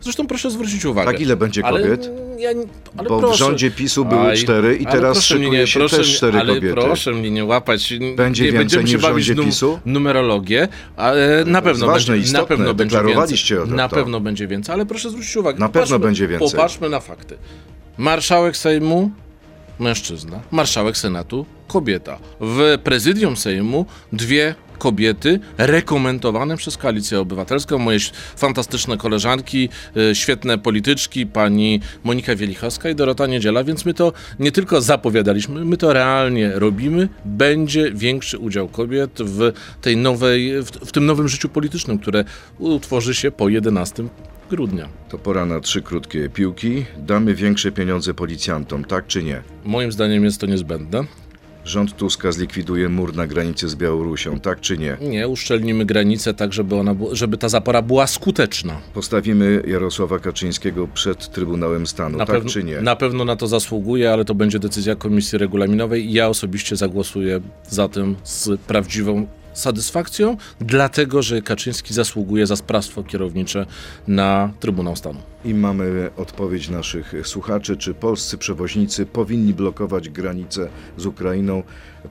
Zresztą 0.00 0.26
proszę 0.26 0.50
zwrócić 0.50 0.84
uwagę. 0.84 1.12
Tak, 1.12 1.20
ile 1.20 1.36
będzie 1.36 1.66
Ale, 1.66 1.80
kobiet? 1.82 2.10
ja, 2.38 2.52
nie- 2.52 2.64
ale 2.96 3.08
Bo 3.08 3.18
w 3.18 3.20
proszę. 3.20 3.36
rządzie 3.38 3.70
PiSu 3.70 4.04
były 4.04 4.20
Aj, 4.28 4.36
cztery 4.36 4.76
i 4.76 4.86
ale 4.86 4.94
teraz 4.96 5.16
mnie 5.16 5.22
szykuje 5.22 5.50
nie- 5.60 5.66
się 5.66 5.80
proszę 5.80 5.96
też 5.96 6.08
mnie- 6.08 6.16
cztery 6.16 6.38
ale 6.38 6.54
kobiety. 6.54 6.74
proszę 6.74 7.12
mnie 7.12 7.30
nie 7.30 7.44
łapać. 7.44 7.94
Będzie 8.16 8.44
nie, 8.44 8.52
więcej 8.52 8.80
niż 8.80 8.90
się 8.90 8.98
w 8.98 9.00
rządzie 9.00 9.34
num- 9.34 9.46
PiSu? 9.46 9.78
numerologię, 9.86 10.68
ale 10.96 11.44
na 11.46 11.62
pewno 11.62 11.86
ważne, 11.86 12.14
będzie, 12.14 12.32
na 12.32 12.38
istotne, 12.38 12.56
pewno 12.56 12.74
będzie 12.74 12.96
więcej. 13.02 13.58
o 13.58 13.66
Na 13.66 13.88
to. 13.88 13.96
pewno 13.96 14.20
będzie 14.20 14.46
więcej, 14.46 14.72
ale 14.74 14.86
proszę 14.86 15.10
zwrócić 15.10 15.36
uwagę. 15.36 15.58
Na 15.58 15.68
pewno 15.68 15.98
będzie 15.98 16.28
więcej. 16.28 16.50
Popatrzmy 16.50 16.88
na 16.88 17.00
fakty. 17.00 17.36
Marszałek 17.98 18.56
Sejmu 18.56 19.10
mężczyzna, 19.78 20.40
marszałek 20.50 20.96
Senatu 20.96 21.46
kobieta. 21.68 22.18
W 22.40 22.78
prezydium 22.84 23.36
Sejmu 23.36 23.86
dwie 24.12 24.54
kobiety 24.78 25.40
rekomendowane 25.58 26.56
przez 26.56 26.76
Koalicję 26.76 27.20
Obywatelską, 27.20 27.78
moje 27.78 27.98
fantastyczne 28.36 28.96
koleżanki, 28.96 29.68
y, 29.96 30.14
świetne 30.14 30.58
polityczki, 30.58 31.26
pani 31.26 31.80
Monika 32.04 32.36
Wielichowska 32.36 32.90
i 32.90 32.94
Dorota 32.94 33.26
Niedziela, 33.26 33.64
więc 33.64 33.84
my 33.84 33.94
to 33.94 34.12
nie 34.38 34.52
tylko 34.52 34.80
zapowiadaliśmy, 34.80 35.64
my 35.64 35.76
to 35.76 35.92
realnie 35.92 36.50
robimy. 36.54 37.08
Będzie 37.24 37.92
większy 37.92 38.38
udział 38.38 38.68
kobiet 38.68 39.18
w 39.18 39.52
tej 39.80 39.96
nowej, 39.96 40.62
w, 40.62 40.66
w 40.70 40.92
tym 40.92 41.06
nowym 41.06 41.28
życiu 41.28 41.48
politycznym, 41.48 41.98
które 41.98 42.24
utworzy 42.58 43.14
się 43.14 43.30
po 43.30 43.48
11 43.48 44.04
grudnia. 44.50 44.88
To 45.08 45.18
pora 45.18 45.46
na 45.46 45.60
trzy 45.60 45.82
krótkie 45.82 46.28
piłki. 46.28 46.84
Damy 46.98 47.34
większe 47.34 47.72
pieniądze 47.72 48.14
policjantom, 48.14 48.84
tak 48.84 49.06
czy 49.06 49.22
nie? 49.22 49.42
Moim 49.64 49.92
zdaniem 49.92 50.24
jest 50.24 50.40
to 50.40 50.46
niezbędne. 50.46 51.04
Rząd 51.66 51.96
Tuska 51.96 52.32
zlikwiduje 52.32 52.88
mur 52.88 53.14
na 53.16 53.26
granicy 53.26 53.68
z 53.68 53.74
Białorusią, 53.74 54.40
tak 54.40 54.60
czy 54.60 54.78
nie? 54.78 54.96
Nie, 55.00 55.28
uszczelnimy 55.28 55.84
granicę 55.84 56.34
tak, 56.34 56.52
żeby, 56.52 56.74
ona, 56.76 56.94
żeby 57.12 57.38
ta 57.38 57.48
zapora 57.48 57.82
była 57.82 58.06
skuteczna. 58.06 58.80
Postawimy 58.94 59.62
Jarosława 59.66 60.18
Kaczyńskiego 60.18 60.88
przed 60.94 61.28
Trybunałem 61.32 61.86
Stanu, 61.86 62.18
Na, 62.18 62.26
tak 62.26 62.44
czy 62.44 62.64
nie? 62.64 62.80
na 62.80 62.96
pewno 62.96 63.24
na 63.24 63.36
to 63.36 63.46
zasługuje, 63.46 64.12
ale 64.12 64.24
to 64.24 64.34
będzie 64.34 64.58
decyzja 64.58 64.96
Komisji 64.96 65.38
Regulaminowej 65.38 66.06
i 66.06 66.12
ja 66.12 66.28
osobiście 66.28 66.76
zagłosuję 66.76 67.40
za 67.68 67.88
tym 67.88 68.16
z 68.24 68.60
prawdziwą 68.60 69.26
satysfakcją, 69.58 70.36
dlatego 70.60 71.22
że 71.22 71.42
Kaczyński 71.42 71.94
zasługuje 71.94 72.46
za 72.46 72.56
sprawstwo 72.56 73.02
kierownicze 73.02 73.66
na 74.08 74.52
Trybunał 74.60 74.96
Stanu. 74.96 75.18
I 75.44 75.54
mamy 75.54 76.10
odpowiedź 76.16 76.68
naszych 76.68 77.14
słuchaczy, 77.24 77.76
czy 77.76 77.94
polscy 77.94 78.38
przewoźnicy 78.38 79.06
powinni 79.06 79.54
blokować 79.54 80.08
granicę 80.08 80.68
z 80.96 81.06
Ukrainą. 81.06 81.62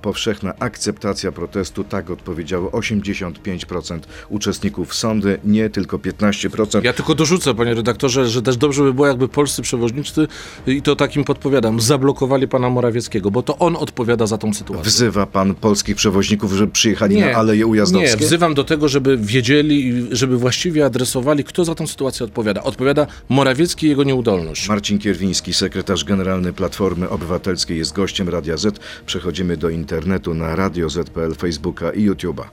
Powszechna 0.01 0.53
akceptacja 0.59 1.31
protestu, 1.31 1.83
tak 1.83 2.09
odpowiedziało 2.09 2.69
85% 2.69 3.99
uczestników 4.29 4.95
sądy, 4.95 5.37
nie 5.43 5.69
tylko 5.69 5.97
15%. 5.97 6.83
Ja 6.83 6.93
tylko 6.93 7.15
dorzucę, 7.15 7.55
panie 7.55 7.73
redaktorze, 7.73 8.29
że 8.29 8.41
też 8.41 8.57
dobrze 8.57 8.83
by 8.83 8.93
było, 8.93 9.07
jakby 9.07 9.27
polscy 9.27 9.61
przewoźnicy, 9.61 10.27
i 10.67 10.81
to 10.81 10.95
takim 10.95 11.23
podpowiadam, 11.23 11.79
zablokowali 11.79 12.47
pana 12.47 12.69
Morawieckiego, 12.69 13.31
bo 13.31 13.43
to 13.43 13.57
on 13.57 13.75
odpowiada 13.75 14.27
za 14.27 14.37
tą 14.37 14.53
sytuację. 14.53 14.85
Wzywa 14.85 15.25
pan 15.25 15.55
polskich 15.55 15.95
przewoźników, 15.95 16.53
żeby 16.53 16.71
przyjechali 16.71 17.19
na 17.19 17.31
Aleje 17.31 17.67
Ujazdowskie? 17.67 18.19
Nie, 18.19 18.25
wzywam 18.25 18.53
do 18.53 18.63
tego, 18.63 18.89
żeby 18.89 19.17
wiedzieli, 19.17 20.07
żeby 20.11 20.37
właściwie 20.37 20.85
adresowali, 20.85 21.43
kto 21.43 21.65
za 21.65 21.75
tą 21.75 21.87
sytuację 21.87 22.25
odpowiada. 22.25 22.63
Odpowiada 22.63 23.07
Morawiecki 23.29 23.85
i 23.85 23.89
jego 23.89 24.03
nieudolność. 24.03 24.69
Marcin 24.69 24.99
Kierwiński, 24.99 25.53
sekretarz 25.53 26.03
generalny 26.03 26.53
Platformy 26.53 27.09
Obywatelskiej 27.09 27.77
jest 27.77 27.93
gościem 27.93 28.29
Radia 28.29 28.57
Z. 28.57 28.79
Przechodzimy 29.05 29.57
do 29.57 29.69
internetu 29.85 30.33
na 30.33 30.55
Radio 30.55 30.89
Z.pl, 30.89 31.35
Facebooka 31.35 31.91
i 31.91 32.09
YouTube'a. 32.09 32.49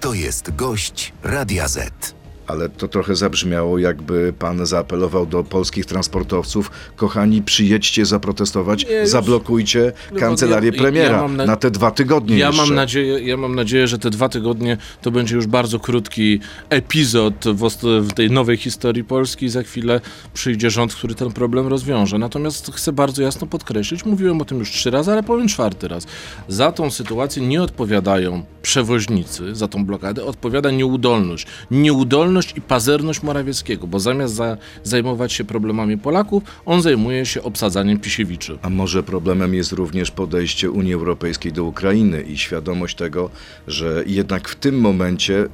To 0.00 0.14
jest 0.14 0.56
gość 0.56 1.12
Radia 1.22 1.68
Z. 1.68 2.14
Ale 2.52 2.68
to 2.68 2.88
trochę 2.88 3.16
zabrzmiało, 3.16 3.78
jakby 3.78 4.32
pan 4.38 4.66
zaapelował 4.66 5.26
do 5.26 5.44
polskich 5.44 5.86
transportowców. 5.86 6.70
Kochani, 6.96 7.42
przyjedźcie 7.42 8.06
zaprotestować, 8.06 8.86
Nie, 8.90 9.06
zablokujcie 9.06 9.92
No, 10.12 10.20
kancelarię 10.20 10.68
ja- 10.70 10.74
ja 10.76 10.82
premiera 10.82 11.22
mam 11.22 11.36
na- 11.36 11.46
na 11.46 11.56
te 11.56 11.70
dwa 11.70 11.90
tygodnie 11.90 12.38
Ja 12.38 12.46
jeszcze. 12.46 12.62
mam, 12.62 12.74
nadzieję, 12.74 13.20
ja 13.20 13.36
mam 13.36 13.54
nadzieję, 13.54 13.88
że 13.88 13.98
te 13.98 14.10
dwa 14.10 14.28
tygodnie 14.28 14.76
to 15.02 15.10
będzie 15.10 15.36
już 15.36 15.46
bardzo 15.46 15.80
krótki 15.80 16.40
epizod 16.70 17.34
w, 17.46 17.68
w 18.08 18.12
tej 18.12 18.30
nowej 18.30 18.56
historii 18.56 19.04
Polski. 19.04 19.48
Za 19.48 19.62
chwilę 19.62 20.00
przyjdzie 20.34 20.70
rząd, 20.70 20.94
który 20.94 21.14
ten 21.14 21.32
problem 21.32 21.66
rozwiąże. 21.66 22.18
Natomiast 22.18 22.70
chcę 22.74 22.92
bardzo 22.92 23.22
jasno 23.22 23.46
podkreślić, 23.46 24.04
mówiłem 24.04 24.40
o 24.40 24.44
tym 24.44 24.58
już 24.58 24.70
trzy 24.70 24.90
razy, 24.90 25.12
ale 25.12 25.22
powiem 25.22 25.48
czwarty 25.48 25.88
raz. 25.88 26.06
Za 26.48 26.72
tą 26.72 26.90
sytuację 26.90 27.46
nie 27.46 27.62
odpowiadają 27.62 28.44
przewoźnicy, 28.62 29.54
za 29.54 29.68
tą 29.68 29.84
blokadę 29.86 30.24
odpowiada 30.24 30.70
nieudolność. 30.70 31.46
Nieudolność 31.70 32.41
i 32.56 32.60
pazerność 32.60 33.22
Morawieckiego, 33.22 33.86
bo 33.86 34.00
zamiast 34.00 34.34
za, 34.34 34.56
zajmować 34.84 35.32
się 35.32 35.44
problemami 35.44 35.98
Polaków, 35.98 36.42
on 36.66 36.82
zajmuje 36.82 37.26
się 37.26 37.42
obsadzaniem 37.42 37.98
Pisiewiczy. 37.98 38.58
A 38.62 38.70
może 38.70 39.02
problemem 39.02 39.54
jest 39.54 39.72
również 39.72 40.10
podejście 40.10 40.70
Unii 40.70 40.94
Europejskiej 40.94 41.52
do 41.52 41.64
Ukrainy 41.64 42.22
i 42.22 42.38
świadomość 42.38 42.96
tego, 42.96 43.30
że 43.66 44.04
jednak 44.06 44.48
w 44.48 44.56
tym 44.56 44.80
momencie 44.80 45.48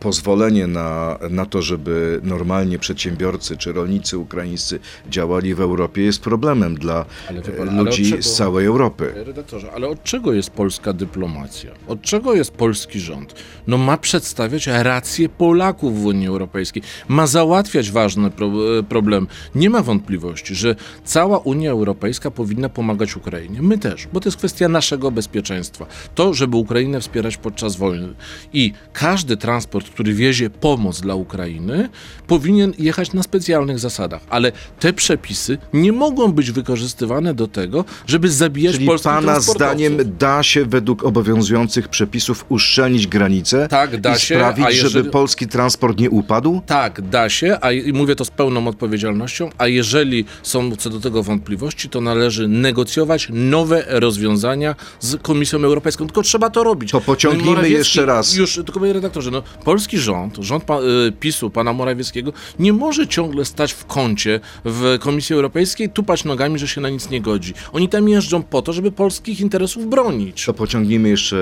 pozwolenie 0.00 0.66
na, 0.66 1.18
na 1.30 1.46
to, 1.46 1.62
żeby 1.62 2.20
normalnie 2.22 2.78
przedsiębiorcy 2.78 3.56
czy 3.56 3.72
rolnicy 3.72 4.18
ukraińscy 4.18 4.78
działali 5.10 5.54
w 5.54 5.60
Europie 5.60 6.02
jest 6.02 6.20
problemem 6.20 6.74
dla 6.74 7.04
e, 7.28 7.42
pan, 7.42 7.84
ludzi 7.84 8.10
czego- 8.10 8.22
z 8.22 8.36
całej 8.36 8.66
Europy. 8.66 9.12
Redaktorze, 9.16 9.72
ale 9.74 9.88
od 9.88 10.02
czego 10.02 10.32
jest 10.32 10.50
polska 10.50 10.92
dyplomacja? 10.92 11.70
Od 11.88 12.02
czego 12.02 12.34
jest 12.34 12.50
polski 12.52 13.00
rząd? 13.00 13.34
No 13.66 13.78
ma 13.78 13.96
przedstawiać 13.96 14.66
rację 14.66 15.28
Polaków 15.28 16.02
w 16.02 16.06
Unii 16.06 16.26
Europejskiej, 16.28 16.82
ma 17.08 17.26
załatwiać 17.26 17.90
ważne 17.90 18.30
pro, 18.30 18.46
e, 18.78 18.82
problemy. 18.82 19.26
Nie 19.54 19.70
ma 19.70 19.82
wątpliwości, 19.82 20.54
że 20.54 20.76
cała 21.04 21.38
Unia 21.38 21.70
Europejska 21.70 22.30
powinna 22.30 22.68
pomagać 22.68 23.16
Ukrainie. 23.16 23.62
My 23.62 23.78
też, 23.78 24.08
bo 24.12 24.20
to 24.20 24.28
jest 24.28 24.38
kwestia 24.38 24.68
naszego 24.68 25.10
bezpieczeństwa. 25.10 25.86
To, 26.14 26.34
żeby 26.34 26.56
Ukrainę 26.56 27.00
wspierać 27.00 27.36
podczas 27.36 27.76
wojny. 27.76 28.14
I 28.52 28.72
każdy 28.92 29.36
transport, 29.36 29.61
który 29.90 30.14
wiezie 30.14 30.50
pomoc 30.50 31.00
dla 31.00 31.14
Ukrainy, 31.14 31.88
powinien 32.26 32.72
jechać 32.78 33.12
na 33.12 33.22
specjalnych 33.22 33.78
zasadach. 33.78 34.22
Ale 34.30 34.52
te 34.80 34.92
przepisy 34.92 35.58
nie 35.72 35.92
mogą 35.92 36.32
być 36.32 36.50
wykorzystywane 36.50 37.34
do 37.34 37.46
tego, 37.48 37.84
żeby 38.06 38.30
zabijać 38.30 38.74
Czyli 38.74 38.86
polskich 38.86 39.12
pana 39.12 39.40
zdaniem 39.40 39.96
da 40.18 40.42
się 40.42 40.64
według 40.64 41.04
obowiązujących 41.04 41.88
przepisów 41.88 42.44
uszczelnić 42.48 43.06
granicę 43.06 43.68
Tak, 43.70 44.00
da 44.00 44.16
i 44.16 44.18
się, 44.20 44.34
sprawić, 44.34 44.64
jeżeli- 44.66 44.80
żeby 44.92 45.10
polski 45.10 45.46
transport 45.46 45.98
nie 46.00 46.10
upadł? 46.10 46.60
Tak, 46.66 47.00
da 47.08 47.28
się, 47.28 47.58
a 47.60 47.72
i 47.72 47.92
mówię 47.92 48.16
to 48.16 48.24
z 48.24 48.30
pełną 48.30 48.68
odpowiedzialnością, 48.68 49.50
a 49.58 49.66
jeżeli 49.66 50.24
są 50.42 50.76
co 50.76 50.90
do 50.90 51.00
tego 51.00 51.22
wątpliwości, 51.22 51.88
to 51.88 52.00
należy 52.00 52.48
negocjować 52.48 53.28
nowe 53.30 53.84
rozwiązania 53.88 54.74
z 55.00 55.22
Komisją 55.22 55.58
Europejską. 55.64 56.06
Tylko 56.06 56.22
trzeba 56.22 56.50
to 56.50 56.64
robić. 56.64 56.90
To 56.90 57.00
pociągnijmy 57.00 57.56
Morawiecki- 57.62 57.70
jeszcze 57.72 58.06
raz. 58.06 58.34
Już, 58.34 58.54
tylko 58.54 58.80
panie 58.80 58.92
redaktorze, 58.92 59.30
no, 59.30 59.42
polski 59.64 59.98
rząd, 59.98 60.36
rząd 60.36 60.64
pa, 60.64 60.80
y, 60.80 61.12
PiSu, 61.20 61.50
pana 61.50 61.72
Morawieckiego, 61.72 62.32
nie 62.58 62.72
może 62.72 63.08
ciągle 63.08 63.44
stać 63.44 63.72
w 63.72 63.86
kącie 63.86 64.40
w 64.64 64.98
Komisji 65.00 65.34
Europejskiej, 65.34 65.90
tupać 65.90 66.24
nogami, 66.24 66.58
że 66.58 66.68
się 66.68 66.80
na 66.80 66.88
nic 66.88 67.10
nie 67.10 67.20
godzi. 67.20 67.54
Oni 67.72 67.88
tam 67.88 68.08
jeżdżą 68.08 68.42
po 68.42 68.62
to, 68.62 68.72
żeby 68.72 68.92
polskich 68.92 69.40
interesów 69.40 69.86
bronić. 69.86 70.44
To 70.44 70.54
pociągnijmy 70.54 71.08
jeszcze 71.08 71.36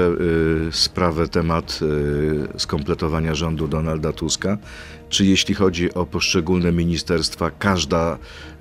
y, 0.69 0.73
sprawę, 0.73 1.29
temat 1.29 1.81
y, 2.57 2.61
skompletowania 2.61 3.35
rządu 3.35 3.69
Donalda 3.69 4.13
Tuska. 4.13 4.59
Czy 5.09 5.25
jeśli 5.25 5.55
chodzi 5.55 5.95
o 5.95 6.07
poszczególne 6.07 6.73
ministerstwa, 6.73 7.51
każda, 7.51 8.19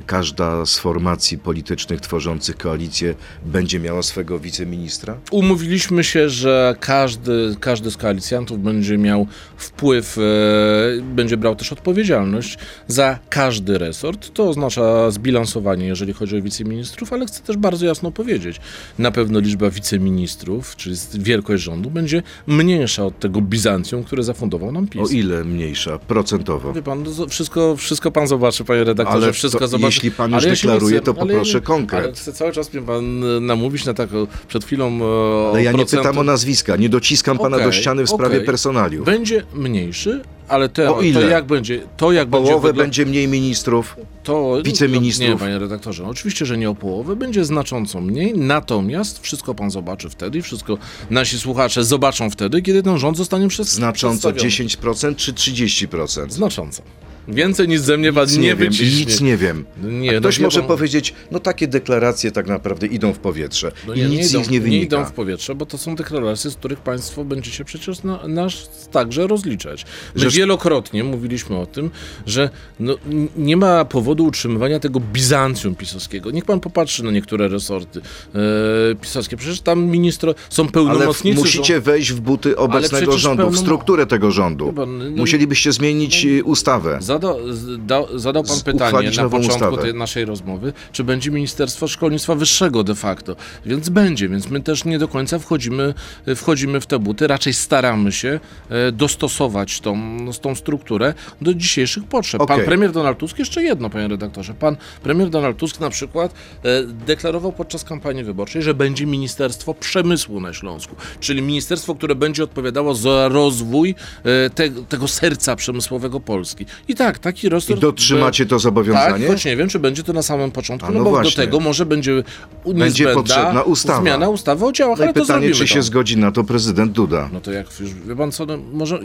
każda 0.09 0.65
z 0.65 0.77
formacji 0.77 1.37
politycznych 1.37 2.01
tworzących 2.01 2.57
koalicję 2.57 3.15
będzie 3.45 3.79
miała 3.79 4.03
swego 4.03 4.39
wiceministra? 4.39 5.17
Umówiliśmy 5.31 6.03
się, 6.03 6.29
że 6.29 6.75
każdy, 6.79 7.55
każdy 7.59 7.91
z 7.91 7.97
koalicjantów 7.97 8.63
będzie 8.63 8.97
miał 8.97 9.27
wpływ, 9.57 10.17
e, 10.17 11.01
będzie 11.01 11.37
brał 11.37 11.55
też 11.55 11.73
odpowiedzialność 11.73 12.57
za 12.87 13.19
każdy 13.29 13.77
resort. 13.77 14.33
To 14.33 14.49
oznacza 14.49 15.11
zbilansowanie, 15.11 15.85
jeżeli 15.87 16.13
chodzi 16.13 16.37
o 16.37 16.41
wiceministrów, 16.41 17.13
ale 17.13 17.25
chcę 17.25 17.41
też 17.41 17.57
bardzo 17.57 17.85
jasno 17.85 18.11
powiedzieć, 18.11 18.59
na 18.99 19.11
pewno 19.11 19.39
liczba 19.39 19.69
wiceministrów, 19.69 20.75
czyli 20.75 20.95
wielkość 21.13 21.63
rządu, 21.63 21.89
będzie 21.89 22.23
mniejsza 22.47 23.05
od 23.05 23.19
tego 23.19 23.41
Bizancjum, 23.41 24.03
które 24.03 24.23
zafundował 24.23 24.71
nam 24.71 24.87
PiS. 24.87 25.01
O 25.01 25.07
ile 25.07 25.43
mniejsza? 25.43 25.99
Procentowo. 25.99 26.73
Wie 26.73 26.81
pan, 26.81 27.03
no, 27.03 27.27
wszystko, 27.27 27.75
wszystko 27.75 28.11
pan 28.11 28.27
zobaczy, 28.27 28.65
panie 28.65 28.83
redaktorze, 28.83 29.23
Ale 29.23 29.33
wszystko 29.33 29.59
to, 29.59 29.67
zobaczy. 29.67 29.98
Jeśli 30.03 30.11
pan 30.17 30.31
już 30.31 30.37
Ale 30.43 30.47
ja 30.47 30.49
nie 30.53 30.55
deklaruje, 30.55 30.97
chcę- 30.97 31.05
to 31.05 31.11
ale 31.11 31.19
ja 31.33 31.39
poproszę 31.39 31.57
nie- 31.57 31.61
konkret. 31.61 32.03
Ale 32.03 32.13
chce 32.13 32.33
cały 32.33 32.51
czas 32.51 32.73
mnie 32.73 32.81
pan 32.83 33.19
namówić 33.45 33.85
na 33.85 33.93
taką, 33.93 34.27
przed 34.47 34.65
chwilą 34.65 34.99
e, 34.99 35.03
o 35.03 35.49
Ale 35.53 35.63
ja 35.63 35.71
nie 35.71 35.77
procenty. 35.77 35.97
pytam 36.07 36.17
o 36.17 36.23
nazwiska, 36.23 36.75
nie 36.75 36.89
dociskam 36.89 37.37
pana 37.37 37.59
do 37.59 37.71
ściany 37.71 38.03
w 38.03 38.09
sprawie 38.09 38.35
okej. 38.35 38.45
personaliów. 38.45 39.05
Będzie 39.05 39.43
mniejszy, 39.53 40.21
ale 40.47 40.69
te, 40.69 40.91
O 40.95 41.01
ile? 41.01 41.21
to 41.21 41.27
jak 41.27 41.45
będzie, 41.45 41.81
to 41.97 42.11
jak 42.11 42.29
będzie, 42.29 42.47
Połowę 42.49 42.69
wygl- 42.73 42.77
będzie 42.77 43.05
mniej 43.05 43.27
ministrów. 43.27 43.95
to 44.23 44.57
wiceministrów? 44.65 45.29
Nie, 45.29 45.37
panie 45.37 45.59
redaktorze, 45.59 46.03
no 46.03 46.09
oczywiście, 46.09 46.45
że 46.45 46.57
nie 46.57 46.69
o 46.69 46.75
połowę, 46.75 47.15
będzie 47.15 47.45
znacząco 47.45 48.01
mniej, 48.01 48.33
natomiast 48.37 49.19
wszystko 49.23 49.55
pan 49.55 49.71
zobaczy 49.71 50.09
wtedy 50.09 50.37
i 50.37 50.41
wszystko 50.41 50.77
nasi 51.09 51.39
słuchacze 51.39 51.83
zobaczą 51.83 52.29
wtedy, 52.29 52.61
kiedy 52.61 52.83
ten 52.83 52.97
rząd 52.97 53.17
zostanie 53.17 53.47
przez 53.47 53.73
Znacząco 53.73 54.31
przedstawiony. 54.33 54.49
10% 54.49 55.15
czy 55.15 55.33
30%? 55.33 56.31
Znacząco. 56.31 56.81
Więcej 57.29 57.67
nic 57.67 57.81
ze 57.81 57.97
mnie 57.97 58.11
Nic 58.11 58.35
nie, 58.35 58.41
nie 58.43 58.55
wiem, 58.55 58.57
wyciśnie. 58.57 59.05
nic 59.05 59.21
nie 59.21 59.37
wiem. 59.37 59.65
Nie, 59.83 60.09
A 60.09 60.13
no 60.13 60.19
ktoś 60.19 60.37
wie 60.39 60.43
może 60.43 60.63
powiedzieć, 60.63 61.13
no 61.31 61.39
takie 61.39 61.67
deklaracje 61.67 62.31
tak 62.31 62.47
naprawdę 62.47 62.87
idą 62.87 63.13
w 63.13 63.19
powietrze 63.19 63.71
No 63.87 63.93
i 63.93 64.01
nic 64.03 64.25
z 64.27 64.29
idą, 64.31 64.39
nich 64.39 64.49
nie 64.49 64.61
wynika. 64.61 64.85
idą 64.97 65.05
w 65.05 65.11
powietrze, 65.11 65.55
bo 65.55 65.65
to 65.65 65.77
są 65.77 65.95
deklaracje, 65.95 66.51
z 66.51 66.55
których 66.55 66.79
państwo 66.79 67.23
będziecie 67.25 67.65
przecież 67.65 68.03
na, 68.03 68.27
nas 68.27 68.53
także 68.91 69.27
rozliczać. 69.27 69.85
My 70.15 70.29
wielokrotnie 70.29 71.03
mówiliśmy 71.03 71.57
o 71.57 71.65
tym, 71.65 71.91
że 72.25 72.49
no, 72.79 72.95
nie 73.37 73.57
ma 73.57 73.85
powodu 73.85 74.25
utrzymywania 74.25 74.79
tego 74.79 74.99
Bizancjum 75.13 75.75
pisowskiego. 75.75 76.31
Niech 76.31 76.45
pan 76.45 76.59
popatrzy 76.59 77.03
na 77.03 77.11
niektóre 77.11 77.47
resorty 77.47 78.01
e, 78.35 78.95
pisowskie. 79.01 79.37
Przecież 79.37 79.61
tam 79.61 79.83
ministro 79.85 80.35
są 80.49 80.63
Ale 80.63 80.69
w, 80.69 80.73
pełnomocnicy. 80.73 81.39
musicie 81.39 81.81
wejść 81.81 82.11
w 82.13 82.19
buty 82.21 82.57
obecnego 82.57 83.17
rządu, 83.17 83.43
w 83.43 83.45
pełno- 83.45 83.57
strukturę 83.61 84.05
tego 84.05 84.31
rządu. 84.31 84.65
Chyba, 84.65 84.85
no- 84.85 85.09
Musielibyście 85.09 85.71
zmienić 85.71 86.25
y, 86.25 86.43
ustawę. 86.43 86.97
Zadał, 87.19 87.53
zda, 87.53 88.01
zadał 88.15 88.43
pan 88.43 88.61
pytanie 88.61 89.11
na 89.17 89.29
początku 89.29 89.77
tej 89.77 89.93
naszej 89.93 90.25
rozmowy, 90.25 90.73
czy 90.91 91.03
będzie 91.03 91.31
Ministerstwo 91.31 91.87
Szkolnictwa 91.87 92.35
Wyższego 92.35 92.83
de 92.83 92.95
facto. 92.95 93.35
Więc 93.65 93.89
będzie, 93.89 94.29
więc 94.29 94.49
my 94.49 94.61
też 94.61 94.85
nie 94.85 94.99
do 94.99 95.07
końca 95.07 95.39
wchodzimy, 95.39 95.93
wchodzimy 96.35 96.81
w 96.81 96.85
te 96.85 96.99
buty. 96.99 97.27
Raczej 97.27 97.53
staramy 97.53 98.11
się 98.11 98.39
e, 98.69 98.91
dostosować 98.91 99.79
tą, 99.79 100.17
tą 100.41 100.55
strukturę 100.55 101.13
do 101.41 101.53
dzisiejszych 101.53 102.03
potrzeb. 102.03 102.39
Pan 102.39 102.51
Okej. 102.51 102.65
premier 102.65 102.91
Donald 102.91 103.17
Tusk, 103.17 103.39
jeszcze 103.39 103.63
jedno, 103.63 103.89
panie 103.89 104.07
redaktorze, 104.07 104.53
pan 104.53 104.77
premier 105.03 105.29
Donald 105.29 105.57
Tusk 105.57 105.79
na 105.79 105.89
przykład 105.89 106.33
e, 106.63 106.83
deklarował 106.83 107.51
podczas 107.51 107.83
kampanii 107.83 108.23
wyborczej, 108.23 108.61
że 108.61 108.73
będzie 108.73 109.05
Ministerstwo 109.05 109.73
Przemysłu 109.73 110.39
na 110.39 110.53
Śląsku, 110.53 110.95
czyli 111.19 111.41
ministerstwo, 111.41 111.95
które 111.95 112.15
będzie 112.15 112.43
odpowiadało 112.43 112.95
za 112.95 113.27
rozwój 113.27 113.95
e, 114.23 114.49
te, 114.49 114.69
tego 114.69 115.07
serca 115.07 115.55
przemysłowego 115.55 116.19
Polski. 116.19 116.65
I 116.87 116.95
tak, 116.95 117.08
taki 117.17 117.47
I 117.47 117.75
dotrzymacie 117.79 118.45
to 118.45 118.55
tak, 118.55 118.59
zobowiązanie? 118.59 119.27
choć 119.27 119.45
nie 119.45 119.57
wiem, 119.57 119.69
czy 119.69 119.79
będzie 119.79 120.03
to 120.03 120.13
na 120.13 120.21
samym 120.21 120.51
początku, 120.51 120.87
A, 120.87 120.91
no, 120.91 120.97
no 120.97 121.03
bo 121.03 121.09
właśnie. 121.09 121.31
do 121.31 121.35
tego 121.35 121.59
może 121.59 121.85
będzie 121.85 122.23
Będzie 122.65 123.13
potrzebna 123.13 123.61
ustawa. 123.61 124.01
zmiana 124.01 124.29
ustawy 124.29 124.65
o 124.65 124.71
działach, 124.71 124.99
No 124.99 125.03
ale 125.03 125.13
to 125.13 125.21
pytanie, 125.21 125.39
zrobimy 125.39 125.55
czy 125.55 125.67
się 125.67 125.75
to. 125.75 125.81
zgodzi 125.83 126.17
na 126.17 126.31
to 126.31 126.43
prezydent 126.43 126.91
Duda. 126.91 127.29
No 127.33 127.41
to 127.41 127.51
jak 127.51 127.79
już, 127.79 127.93
wie 127.93 128.15
pan 128.15 128.31
co, 128.31 128.45
no, 128.45 128.57
może 128.73 128.99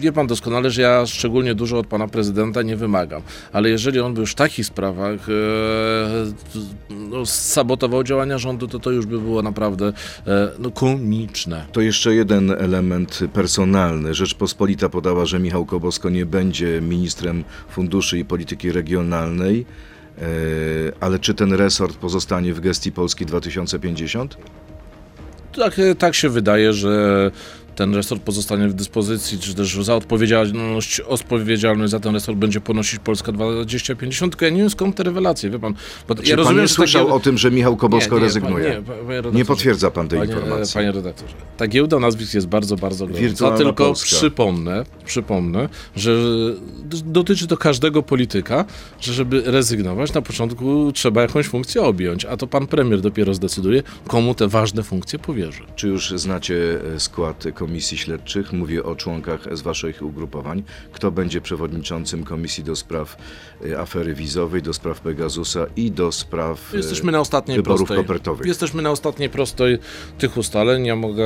wie 0.00 0.12
pan 0.12 0.26
doskonale, 0.26 0.70
że 0.70 0.82
ja 0.82 1.06
szczególnie 1.06 1.54
dużo 1.54 1.78
od 1.78 1.86
pana 1.86 2.08
prezydenta 2.08 2.62
nie 2.62 2.76
wymagam, 2.76 3.22
ale 3.52 3.70
jeżeli 3.70 4.00
on 4.00 4.14
by 4.14 4.20
już 4.20 4.32
w 4.32 4.34
takich 4.34 4.66
sprawach 4.66 5.28
e, 5.28 5.32
no, 6.90 7.26
sabotował 7.26 8.04
działania 8.04 8.38
rządu, 8.38 8.68
to 8.68 8.78
to 8.78 8.90
już 8.90 9.06
by 9.06 9.18
było 9.18 9.42
naprawdę 9.42 9.92
e, 10.26 10.48
no, 10.58 10.70
komiczne. 10.70 11.66
To 11.72 11.80
jeszcze 11.80 12.14
jeden 12.14 12.50
element 12.50 13.20
personalny. 13.32 14.14
Rzeczpospolita 14.14 14.88
podała, 14.88 15.26
że 15.26 15.38
Michał 15.38 15.66
Kobosko 15.66 16.10
nie 16.10 16.26
będzie 16.26 16.80
ministrem 16.80 17.44
funduszy 17.70 18.18
i 18.18 18.24
polityki 18.24 18.72
regionalnej. 18.72 19.66
E, 20.18 20.22
Ale 21.00 21.18
czy 21.18 21.34
ten 21.34 21.52
resort 21.52 21.96
pozostanie 21.96 22.54
w 22.54 22.60
gestii 22.60 22.92
Polski 22.92 23.26
2050? 23.26 24.36
Tak, 25.56 25.78
e, 25.78 25.94
tak 25.94 26.14
się 26.14 26.28
wydaje, 26.28 26.72
że 26.72 27.30
ten 27.76 27.94
resort 27.94 28.22
pozostanie 28.22 28.68
w 28.68 28.74
dyspozycji, 28.74 29.38
czy 29.38 29.54
też 29.54 29.84
za 29.84 29.94
odpowiedzialność, 29.96 31.00
odpowiedzialność 31.00 31.90
za 31.90 32.00
ten 32.00 32.14
resort 32.14 32.38
będzie 32.38 32.60
ponosić 32.60 32.98
Polska 32.98 33.32
2050. 33.32 34.42
Ja 34.42 34.48
nie 34.50 34.56
wiem 34.60 34.70
skąd 34.70 34.96
te 34.96 35.02
rewelacje, 35.02 35.50
wie 35.50 35.58
pan. 35.58 35.74
Bo 36.08 36.14
Znaczy, 36.14 36.36
pan 36.36 36.54
nie 36.56 36.62
że 36.62 36.68
słyszał 36.68 37.02
takie- 37.04 37.14
o 37.14 37.20
tym, 37.20 37.38
że 37.38 37.50
Michał 37.50 37.76
Kobosko 37.76 38.14
Nie, 38.14 38.20
nie, 38.20 38.26
rezygnuje? 38.26 38.64
pan- 38.72 38.74
nie, 38.74 38.82
pa- 38.82 39.22
panie. 39.22 39.36
Nie 39.38 39.44
potwierdza 39.44 39.90
pan 39.90 40.08
tej 40.08 40.18
Panie, 40.18 40.32
informacji. 40.32 40.74
panie 40.74 40.92
redaktorze, 40.92 41.34
ta 41.56 41.66
giełda 41.68 41.98
nazwisk 41.98 42.34
jest 42.34 42.46
bardzo, 42.46 42.76
bardzo 42.76 43.06
gorąca. 43.06 43.22
Wirtualna 43.22 43.58
Tylko 43.58 43.84
Polska. 43.86 44.16
przypomnę, 44.16 44.84
przypomnę, 45.04 45.68
że 45.96 46.16
dotyczy 47.04 47.46
to 47.46 47.56
każdego 47.56 48.02
polityka, 48.02 48.64
że 49.00 49.12
żeby 49.12 49.42
rezygnować, 49.46 50.12
na 50.12 50.22
początku 50.22 50.92
trzeba 50.92 51.22
jakąś 51.22 51.46
funkcję 51.46 51.82
objąć, 51.82 52.24
a 52.24 52.36
to 52.36 52.46
pan 52.46 52.66
premier 52.66 53.00
dopiero 53.00 53.34
zdecyduje, 53.34 53.82
komu 54.08 54.34
te 54.34 54.48
ważne 54.48 54.82
funkcje 54.82 55.18
powierzy. 55.18 55.60
Czy 55.76 55.88
już 55.88 56.10
znacie 56.10 56.56
e, 56.94 57.00
skład 57.00 57.44
komisji 57.54 57.65
śledczych? 57.80 58.52
Mówię 58.52 58.84
o 58.84 58.96
członkach 58.96 59.56
z 59.56 59.62
waszych 59.62 60.02
ugrupowań. 60.02 60.62
Kto 60.92 61.10
będzie 61.10 61.40
przewodniczącym 61.40 62.24
komisji 62.24 62.64
do 62.64 62.76
spraw 62.76 63.16
e, 63.70 63.78
afery 63.78 64.14
wizowej, 64.14 64.62
do 64.62 64.72
spraw 64.72 65.00
Pegasusa 65.00 65.66
i 65.76 65.90
do 65.90 66.12
spraw 66.12 66.74
e, 66.74 66.76
Jesteśmy 66.76 67.12
na 67.12 67.20
ostatniej 67.20 67.56
wyborów 67.56 67.78
prostej. 67.78 67.96
kopertowych? 67.96 68.46
Jesteśmy 68.46 68.82
na 68.82 68.90
ostatniej 68.90 69.30
prostej 69.30 69.78
tych 70.18 70.36
ustaleń. 70.36 70.86
Ja 70.86 70.96
mogę 70.96 71.24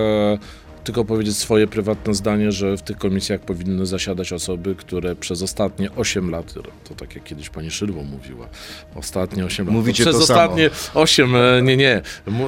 tylko 0.85 1.05
powiedzieć 1.05 1.37
swoje 1.37 1.67
prywatne 1.67 2.15
zdanie, 2.15 2.53
że 2.53 2.77
w 2.77 2.83
tych 2.83 2.97
komisjach 2.99 3.41
powinny 3.41 3.87
zasiadać 3.87 4.33
osoby, 4.33 4.75
które 4.75 5.17
przez 5.17 5.43
ostatnie 5.43 5.91
8 5.97 6.31
lat, 6.31 6.55
to 6.89 6.95
tak 6.95 7.15
jak 7.15 7.25
kiedyś 7.25 7.49
pani 7.51 7.71
Szydło 7.71 8.03
mówiła, 8.03 8.49
ostatnie 8.95 9.45
8 9.45 9.67
lat. 9.67 9.75
Mówicie 9.75 10.03
przez 10.05 10.17
to 10.17 10.27
samo. 10.27 10.41
ostatnie 10.41 10.71
8, 10.95 11.37
e, 11.37 11.63
nie, 11.63 11.77
nie, 11.77 12.03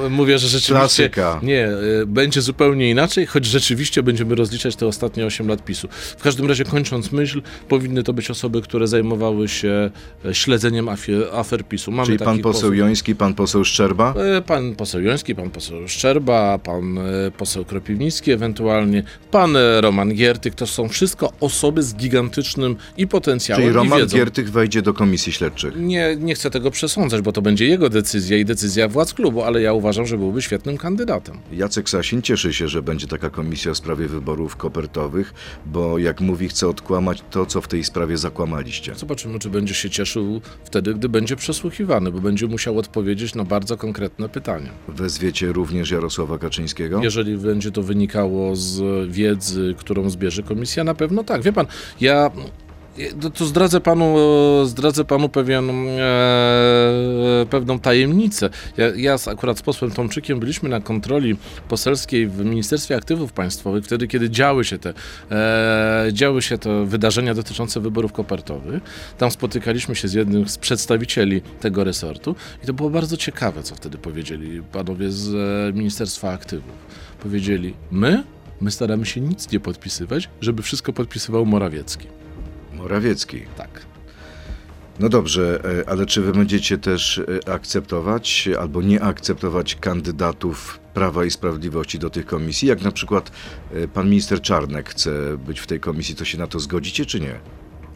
mówię, 0.09 0.39
że 0.39 0.47
rzeczywiście 0.47 1.09
Klasyka. 1.09 1.39
nie, 1.43 1.67
e, 1.67 2.05
będzie 2.07 2.41
zupełnie 2.41 2.89
inaczej, 2.89 3.25
choć 3.25 3.45
rzeczywiście 3.45 4.03
będziemy 4.03 4.35
rozliczać 4.35 4.75
te 4.75 4.87
ostatnie 4.87 5.25
8 5.25 5.47
lat 5.47 5.65
PiSu. 5.65 5.87
W 6.17 6.21
każdym 6.23 6.47
razie 6.47 6.63
kończąc 6.65 7.11
myśl, 7.11 7.41
powinny 7.69 8.03
to 8.03 8.13
być 8.13 8.29
osoby, 8.31 8.61
które 8.61 8.87
zajmowały 8.87 9.47
się 9.47 9.89
e, 10.25 10.33
śledzeniem 10.35 10.85
afie- 10.85 11.33
afer 11.33 11.63
PiSu. 11.65 11.91
Mamy 11.91 12.05
Czyli 12.05 12.19
pan 12.19 12.39
poseł 12.39 12.61
posłów. 12.61 12.77
Joński, 12.77 13.15
pan 13.15 13.33
poseł 13.33 13.65
Szczerba? 13.65 14.13
Pan 14.45 14.75
poseł 14.75 15.01
Joński, 15.01 15.35
pan 15.35 15.49
poseł 15.49 15.87
Szczerba, 15.87 16.57
pan 16.57 16.99
poseł 17.37 17.65
Kropiwnicki 17.65 18.31
ewentualnie, 18.33 19.03
pan 19.31 19.57
Roman 19.81 20.13
Giertych, 20.13 20.55
to 20.55 20.67
są 20.67 20.89
wszystko 20.89 21.33
osoby 21.39 21.83
z 21.83 21.95
gigantycznym 21.95 22.75
i 22.97 23.07
potencjałem 23.07 23.63
Czyli 23.63 23.75
Roman. 23.75 24.07
Giertych 24.07 24.51
wejdzie 24.51 24.81
do 24.81 24.93
komisji 24.93 25.31
śledczych. 25.31 25.73
Nie, 25.77 26.15
nie 26.19 26.35
chcę 26.35 26.51
tego 26.51 26.71
przesądzać, 26.71 27.21
bo 27.21 27.31
to 27.31 27.41
będzie 27.41 27.67
jego 27.67 27.89
decyzja 27.89 28.37
i 28.37 28.45
decyzja 28.45 28.87
władz 28.87 29.13
klubu, 29.13 29.43
ale 29.43 29.61
ja 29.61 29.73
uważam, 29.73 30.05
że 30.05 30.17
byłby 30.17 30.41
świetnym 30.41 30.77
kandydatem. 30.77 31.37
Jacek 31.51 31.89
Sasin 31.89 32.21
cieszy 32.21 32.53
się, 32.53 32.67
że 32.67 32.81
będzie 32.81 33.07
taka 33.07 33.29
komisja 33.29 33.73
w 33.73 33.77
sprawie 33.77 34.07
wyborów 34.07 34.55
kopertowych, 34.55 35.33
bo 35.65 35.97
jak 35.97 36.21
mówi, 36.21 36.49
chce 36.49 36.67
odkłamać 36.67 37.23
to, 37.31 37.45
co 37.45 37.61
w 37.61 37.67
tej 37.67 37.83
sprawie 37.83 38.17
zakłamaliście. 38.17 38.95
Zobaczymy, 38.95 39.39
czy 39.39 39.49
będzie 39.49 39.73
się 39.73 39.89
cieszył 39.89 40.41
wtedy, 40.63 40.93
gdy 40.93 41.09
będzie 41.09 41.35
przesłuchiwany, 41.35 42.11
bo 42.11 42.19
będzie 42.19 42.47
musiał 42.47 42.77
odpowiedzieć 42.77 43.35
na 43.35 43.43
bardzo 43.43 43.77
konkretne 43.77 44.29
pytania. 44.29 44.69
Wezwiecie 44.87 45.51
również 45.51 45.91
Jarosława 45.91 46.37
Kaczyńskiego? 46.37 47.03
Jeżeli 47.03 47.37
będzie 47.37 47.71
to 47.71 47.83
wynikało 48.13 48.55
z 48.55 49.11
wiedzy, 49.11 49.75
którą 49.77 50.09
zbierze 50.09 50.43
komisja, 50.43 50.83
na 50.83 50.93
pewno 50.93 51.23
tak. 51.23 51.41
Wie 51.41 51.53
pan, 51.53 51.65
ja 52.01 52.31
to, 53.33 53.45
zdradzę 53.45 53.79
panu, 53.79 54.15
e, 54.63 54.65
zdradzę 54.65 55.05
panu 55.05 55.29
pewien, 55.29 55.69
e, 55.69 57.45
pewną 57.49 57.79
tajemnicę. 57.79 58.49
Ja, 58.77 58.85
ja 58.95 59.17
z, 59.17 59.27
akurat 59.27 59.59
z 59.59 59.61
posłem 59.61 59.91
Tomczykiem 59.91 60.39
byliśmy 60.39 60.69
na 60.69 60.81
kontroli 60.81 61.35
poselskiej 61.69 62.27
w 62.27 62.45
Ministerstwie 62.45 62.95
Aktywów 62.95 63.33
Państwowych, 63.33 63.85
wtedy 63.85 64.07
kiedy 64.07 64.29
działy 64.29 64.65
się 64.65 64.77
te, 64.77 64.93
e, 65.31 66.09
działy 66.13 66.41
się 66.41 66.57
te 66.57 66.85
wydarzenia 66.85 67.33
dotyczące 67.33 67.79
wyborów 67.79 68.11
kopertowych. 68.11 68.83
Tam 69.17 69.31
spotykaliśmy 69.31 69.95
się 69.95 70.07
z 70.07 70.13
jednym 70.13 70.49
z 70.49 70.57
przedstawicieli 70.57 71.41
tego 71.41 71.83
resortu 71.83 72.35
i 72.63 72.67
to 72.67 72.73
było 72.73 72.89
bardzo 72.89 73.17
ciekawe, 73.17 73.63
co 73.63 73.75
wtedy 73.75 73.97
powiedzieli 73.97 74.61
panowie 74.71 75.11
z 75.11 75.35
e, 75.35 75.73
Ministerstwa 75.77 76.31
Aktywów. 76.31 76.73
Powiedzieli, 77.23 77.73
my, 77.91 78.23
my 78.61 78.71
staramy 78.71 79.05
się 79.05 79.21
nic 79.21 79.51
nie 79.51 79.59
podpisywać, 79.59 80.29
żeby 80.41 80.63
wszystko 80.63 80.93
podpisywał 80.93 81.45
Morawiecki. 81.45 82.22
Morawiecki. 82.83 83.41
Tak. 83.57 83.85
No 84.99 85.09
dobrze, 85.09 85.61
e, 85.81 85.89
ale 85.89 86.05
czy 86.05 86.21
wy 86.21 86.31
będziecie 86.31 86.77
też 86.77 87.21
e, 87.47 87.53
akceptować 87.53 88.49
albo 88.59 88.81
nie 88.81 89.01
akceptować 89.01 89.75
kandydatów 89.75 90.79
Prawa 90.93 91.25
i 91.25 91.31
Sprawiedliwości 91.31 91.99
do 91.99 92.09
tych 92.09 92.25
komisji? 92.25 92.67
Jak 92.67 92.81
na 92.81 92.91
przykład 92.91 93.31
e, 93.73 93.87
pan 93.87 94.09
minister 94.09 94.41
Czarnek 94.41 94.89
chce 94.89 95.37
być 95.37 95.59
w 95.59 95.67
tej 95.67 95.79
komisji, 95.79 96.15
to 96.15 96.25
się 96.25 96.37
na 96.37 96.47
to 96.47 96.59
zgodzicie 96.59 97.05
czy 97.05 97.19
nie? 97.19 97.39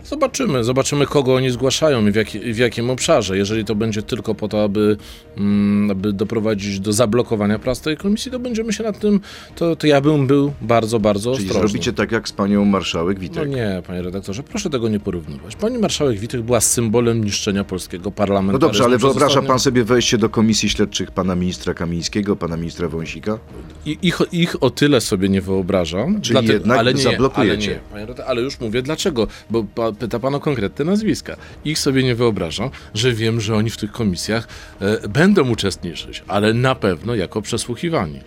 Zobaczymy, 0.06 0.64
zobaczymy 0.64 1.06
kogo 1.06 1.36
oni 1.36 1.50
zgłaszają 1.50 2.08
i 2.08 2.12
w, 2.12 2.16
jaki, 2.16 2.40
w 2.54 2.58
jakim 2.58 2.90
obszarze. 2.90 3.38
Jeżeli 3.38 3.66
to 3.66 3.76
będzie 3.76 4.02
tylko 4.02 4.36
po 4.36 4.48
to, 4.48 4.64
aby, 4.64 4.98
mm, 5.38 5.92
aby 5.92 6.14
doprowadzić 6.14 6.80
do 6.80 6.94
zablokowania 6.94 7.60
prac 7.60 7.82
tej 7.82 7.98
komisji, 7.98 8.32
to 8.32 8.40
będziemy 8.40 8.74
się 8.74 8.84
nad 8.84 9.00
tym, 9.00 9.20
to, 9.56 9.76
to 9.76 9.88
ja 9.88 10.02
bym 10.02 10.28
był 10.28 10.54
bardzo, 10.62 11.00
bardzo 11.00 11.36
Czyli 11.36 11.48
ostrożny. 11.48 11.68
zrobicie 11.70 11.94
tak 11.94 12.12
jak 12.12 12.30
z 12.30 12.32
panią 12.32 12.66
marszałek 12.66 13.18
No 13.18 13.22
Witek? 13.22 13.50
nie, 13.50 13.82
panie 13.88 14.02
redaktorze, 14.02 14.44
proszę 14.44 14.70
tego 14.70 14.90
nie 14.90 15.00
porównywać. 15.00 15.56
Pani 15.56 15.78
marszałek 15.78 16.20
Witek 16.20 16.42
była 16.42 16.62
symbolem 16.62 17.24
niszczenia 17.24 17.64
polskiego 17.64 18.12
parlamentu. 18.12 18.54
No 18.54 18.60
dobrze, 18.60 18.84
ale 18.84 18.98
wyobraża 18.98 19.42
pan 19.42 19.60
sobie 19.60 19.84
wejście 19.84 20.18
do 20.18 20.30
komisji 20.30 20.70
śledczych 20.70 21.12
pana 21.12 21.36
ministra 21.36 21.74
Kamińskiego, 21.74 22.36
pana 22.36 22.58
ministra 22.58 22.88
Wąsika? 22.88 23.40
I, 23.86 23.98
ich, 24.02 24.20
ich 24.32 24.64
o 24.64 24.70
tyle 24.70 25.02
sobie 25.02 25.30
nie 25.30 25.42
wyobrażam. 25.42 26.22
Czyli 26.22 26.48
jednak 26.48 26.80
ale 26.80 26.94
nie, 26.94 27.02
zablokujecie. 27.02 27.72
Ale, 27.72 27.76
nie, 27.76 27.90
panie 27.92 28.02
redaktorze, 28.02 28.30
ale 28.30 28.42
już 28.42 28.60
mówię 28.60 28.82
dlaczego, 28.82 29.28
bo 29.50 29.64
pyta 30.00 30.20
pan 30.20 30.36
o 30.36 30.40
konkretne 30.40 30.86
nazwiska. 30.86 31.36
Ich 31.66 31.80
sobie 31.80 32.04
nie 32.04 32.16
wyobrażam, 32.16 32.70
że 32.94 33.14
wiem, 33.14 33.42
że 33.42 33.56
oni 33.56 33.70
w 33.70 33.78
tych 33.78 33.92
komisjach 33.92 34.48
e, 34.80 35.08
będą 35.08 35.50
uczestniczyć, 35.50 36.24
ale 36.28 36.54
na 36.54 36.76
pewno 36.76 37.16
jako 37.16 37.42
przesłuchiwani. 37.42 38.20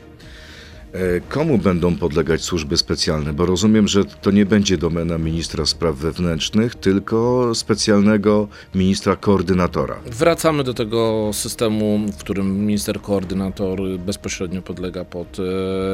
E, 0.92 1.20
Komu 1.20 1.58
będą 1.58 1.96
podlegać 1.96 2.42
służby 2.42 2.76
specjalne? 2.76 3.32
Bo 3.32 3.46
rozumiem, 3.46 3.88
że 3.88 4.04
to 4.04 4.30
nie 4.30 4.46
będzie 4.46 4.78
domena 4.78 5.18
ministra 5.18 5.66
spraw 5.66 5.96
wewnętrznych, 5.96 6.74
tylko 6.74 7.50
specjalnego 7.54 8.48
ministra 8.74 9.16
koordynatora. 9.16 9.96
Wracamy 10.06 10.64
do 10.64 10.74
tego 10.74 11.30
systemu, 11.32 12.00
w 12.12 12.16
którym 12.16 12.66
minister 12.66 13.00
koordynator 13.00 13.80
bezpośrednio 13.98 14.62
podlega 14.62 15.04
pod 15.04 15.38
e, 15.38 15.42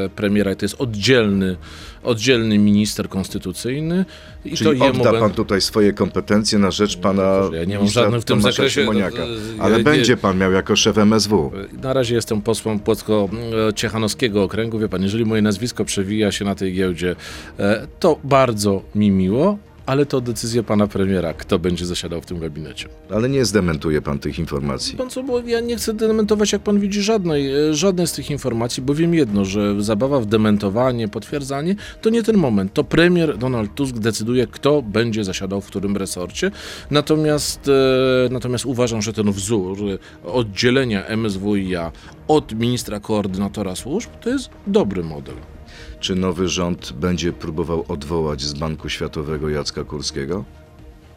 premiera 0.09 0.53
i 0.53 0.57
to 0.57 0.65
jest 0.65 0.81
oddzielny, 0.81 1.57
oddzielny 2.03 2.59
minister 2.59 3.09
konstytucyjny. 3.09 4.05
I 4.47 4.57
Czyli 4.57 4.81
odda 4.83 5.13
pan 5.13 5.31
tutaj 5.31 5.61
swoje 5.61 5.93
kompetencje 5.93 6.59
na 6.59 6.71
rzecz 6.71 6.97
pana 6.97 7.41
Ja 7.53 7.65
nie 7.65 7.79
mam 7.79 7.89
żadnych 7.89 8.21
w 8.23 8.25
tym 8.25 8.39
Tomasza 8.39 8.57
zakresie, 8.57 8.81
Siemoniaka. 8.81 9.23
e, 9.23 9.27
Ale 9.59 9.79
nie- 9.79 9.85
będzie 9.85 10.17
pan 10.17 10.39
miał 10.39 10.53
jako 10.53 10.77
szef 10.77 10.99
MSW. 10.99 11.53
Na 11.83 11.93
razie 11.93 12.15
jestem 12.15 12.43
posłem 12.43 12.79
Płocko-Ciechanowskiego 12.81 14.43
okręgu. 14.43 14.79
Wie 14.79 14.89
pan, 14.89 15.03
jeżeli 15.03 15.25
moje 15.25 15.43
nazwisko 15.43 15.85
przewija 15.85 16.33
się 16.33 16.45
na 16.45 16.55
tej 16.55 16.75
giełdzie, 16.75 17.17
e, 17.59 17.87
to 18.01 18.19
bardzo 18.25 18.83
mi 18.95 19.11
miło, 19.11 19.59
ale 19.87 20.07
to 20.07 20.21
decyzja 20.21 20.63
pana 20.63 20.87
premiera, 20.87 21.35
kto 21.35 21.59
będzie 21.59 21.87
zasiadał 21.87 22.21
w 22.21 22.27
tym 22.27 22.39
gabinecie. 22.39 22.89
Ale 23.11 23.29
nie 23.29 23.45
zdementuje 23.45 24.03
pan 24.03 24.19
tych 24.19 24.39
informacji. 24.39 24.97
Pan 24.97 25.11
co, 25.11 25.23
bo 25.23 25.41
ja 25.41 25.61
nie 25.61 25.77
chcę 25.77 25.95
dementować, 25.95 26.53
jak 26.53 26.63
pan 26.63 26.81
widzi, 26.81 27.03
żadnej, 27.03 27.69
e, 27.69 27.75
żadnej 27.75 28.07
z 28.07 28.13
tych 28.13 28.31
informacji, 28.31 28.83
bo 28.83 28.95
wiem 28.95 29.15
jedno, 29.15 29.45
że 29.45 29.83
zabawa 29.83 30.21
w 30.21 30.27
dementowanie, 30.27 31.09
potwierdzanie, 31.09 31.77
to 32.03 32.11
nie 32.11 32.23
ten 32.23 32.37
moment. 32.37 32.73
To 32.73 32.85
premier 32.85 33.39
Donald 33.39 33.75
Tusk 33.75 33.99
decyduje, 33.99 34.47
kto 34.47 34.83
będzie 34.83 35.25
zasiadał 35.25 35.61
w 35.61 35.67
którym 35.67 35.97
resorcie. 35.97 36.51
Natomiast, 36.91 37.69
e, 37.69 38.29
natomiast 38.31 38.67
uważam, 38.67 39.03
że 39.03 39.13
ten 39.13 39.33
wzór 39.33 39.79
oddzielenia 40.25 41.05
MSWiA 41.17 41.93
od 42.29 42.55
ministra 42.55 43.01
koordynatora 43.01 43.77
służb 43.77 44.11
to 44.21 44.31
jest 44.31 44.51
dobry 44.67 45.03
model. 45.03 45.56
Czy 46.01 46.15
nowy 46.15 46.49
rząd 46.49 46.93
będzie 46.93 47.33
próbował 47.33 47.85
odwołać 47.89 48.43
z 48.43 48.53
Banku 48.53 48.89
Światowego 48.89 49.49
Jacka 49.49 49.85
Kurskiego? 49.85 50.45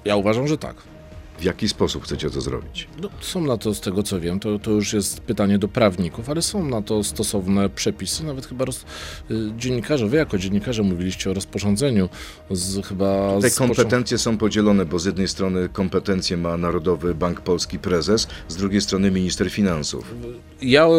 Ja 0.06 0.16
uważam, 0.16 0.48
że 0.48 0.58
tak. 0.58 0.76
W 1.40 1.44
jaki 1.44 1.70
sposób 1.70 2.04
chcecie 2.04 2.30
to 2.30 2.42
zrobić? 2.42 2.88
No, 3.02 3.10
są 3.22 3.42
na 3.42 3.58
to, 3.58 3.74
z 3.74 3.82
tego 3.82 4.04
co 4.04 4.20
wiem, 4.20 4.40
to, 4.40 4.60
to 4.60 4.72
już 4.72 4.94
jest 4.94 5.22
pytanie 5.22 5.60
do 5.60 5.68
prawników, 5.68 6.30
ale 6.30 6.42
są 6.42 6.66
na 6.66 6.82
to 6.82 7.04
stosowne 7.04 7.70
przepisy. 7.70 8.24
Nawet 8.24 8.46
chyba 8.46 8.66
roz, 8.66 8.86
y, 9.32 9.36
dziennikarze, 9.58 10.08
wy 10.08 10.18
jako 10.18 10.38
dziennikarze 10.38 10.84
mówiliście 10.84 11.32
o 11.32 11.34
rozporządzeniu 11.34 12.10
z 12.52 12.88
chyba... 12.88 13.40
Te 13.42 13.52
kompetencje 13.52 14.18
są 14.18 14.38
podzielone, 14.38 14.86
bo 14.86 15.00
z 15.00 15.06
jednej 15.06 15.28
strony 15.28 15.70
kompetencje 15.70 16.38
ma 16.38 16.58
Narodowy 16.58 17.16
Bank 17.16 17.42
Polski 17.42 17.80
prezes, 17.80 18.28
z 18.48 18.56
drugiej 18.56 18.82
strony 18.82 19.12
minister 19.12 19.50
finansów. 19.50 20.16
Ja, 20.62 20.86
e, 20.86 20.90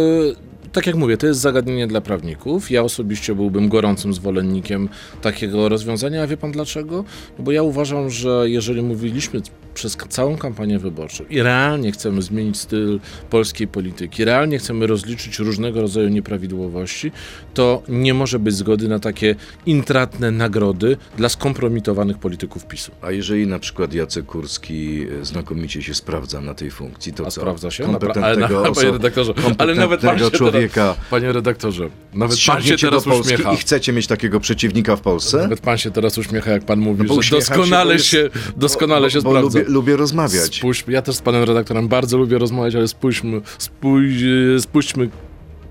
tak 0.72 0.86
jak 0.86 0.96
mówię, 0.96 1.16
to 1.16 1.26
jest 1.26 1.40
zagadnienie 1.40 1.86
dla 1.86 2.00
prawników. 2.00 2.70
Ja 2.70 2.82
osobiście 2.82 3.34
byłbym 3.34 3.68
gorącym 3.68 4.14
zwolennikiem 4.14 4.88
takiego 5.22 5.68
rozwiązania. 5.68 6.22
A 6.22 6.26
wie 6.26 6.36
pan 6.36 6.52
dlaczego? 6.52 7.04
No 7.38 7.44
bo 7.44 7.52
ja 7.52 7.62
uważam, 7.62 8.10
że 8.10 8.44
jeżeli 8.50 8.82
mówiliśmy 8.82 9.40
przez 9.74 9.96
całą 10.08 10.36
kampanię 10.36 10.78
wyborczą 10.78 11.24
i 11.30 11.42
realnie 11.42 11.92
chcemy 11.92 12.22
zmienić 12.22 12.56
styl 12.58 13.00
polskiej 13.30 13.68
polityki, 13.68 14.24
realnie 14.24 14.58
chcemy 14.58 14.86
rozliczyć 14.86 15.38
różnego 15.38 15.80
rodzaju 15.80 16.08
nieprawidłowości, 16.08 17.12
to 17.54 17.82
nie 17.88 18.14
może 18.14 18.38
być 18.38 18.54
zgody 18.54 18.88
na 18.88 18.98
takie 18.98 19.34
intratne 19.66 20.30
nagrody 20.30 20.96
dla 21.16 21.28
skompromitowanych 21.28 22.18
polityków 22.18 22.66
PiSu. 22.66 22.92
A 23.02 23.10
jeżeli 23.10 23.46
na 23.46 23.58
przykład 23.58 23.94
Jacek 23.94 24.26
Kurski 24.26 25.06
e, 25.20 25.24
znakomicie 25.24 25.82
się 25.82 25.94
sprawdza 25.94 26.40
na 26.40 26.54
tej 26.54 26.70
funkcji, 26.70 27.12
to 27.12 27.26
A 27.26 27.30
co? 27.30 27.40
sprawdza 27.40 27.70
się? 27.70 27.84
Kompetentnego, 27.84 28.58
ale, 28.60 28.68
oso- 28.70 28.74
panie 28.74 28.90
redaktorze, 28.92 29.34
ale 29.58 29.74
nawet 29.74 30.00
pan 30.00 30.18
się 30.18 30.30
człowieka 30.30 30.59
Teraz, 30.68 30.96
panie 31.10 31.32
redaktorze, 31.32 31.90
nawet 32.14 32.38
pan 32.46 32.62
się 32.62 32.76
teraz 32.76 33.06
uśmiecha. 33.06 33.52
i 33.52 33.56
chcecie 33.56 33.92
mieć 33.92 34.06
takiego 34.06 34.40
przeciwnika 34.40 34.96
w 34.96 35.00
Polsce? 35.00 35.36
Nawet 35.38 35.60
pan 35.60 35.78
się 35.78 35.90
teraz 35.90 36.18
uśmiecha, 36.18 36.50
jak 36.50 36.64
pan 36.64 36.78
mówi, 36.80 37.02
No 37.02 37.14
bo 37.14 37.22
że 37.22 37.28
się, 37.28 37.36
doskonale 37.36 37.94
bo 37.94 38.00
się, 38.02 38.18
jest- 38.18 38.52
doskonale 38.56 39.06
bo, 39.06 39.10
się 39.10 39.22
bo 39.22 39.30
sprawdza. 39.30 39.58
lubię, 39.58 39.70
lubię 39.72 39.96
rozmawiać. 39.96 40.56
Spójrzmy, 40.56 40.92
ja 40.92 41.02
też 41.02 41.16
z 41.16 41.20
panem 41.22 41.42
redaktorem 41.44 41.88
bardzo 41.88 42.18
lubię 42.18 42.38
rozmawiać, 42.38 42.74
ale 42.74 42.88
spójrzmy, 42.88 43.40
spójrz, 43.58 44.22
spuśćmy 44.62 45.08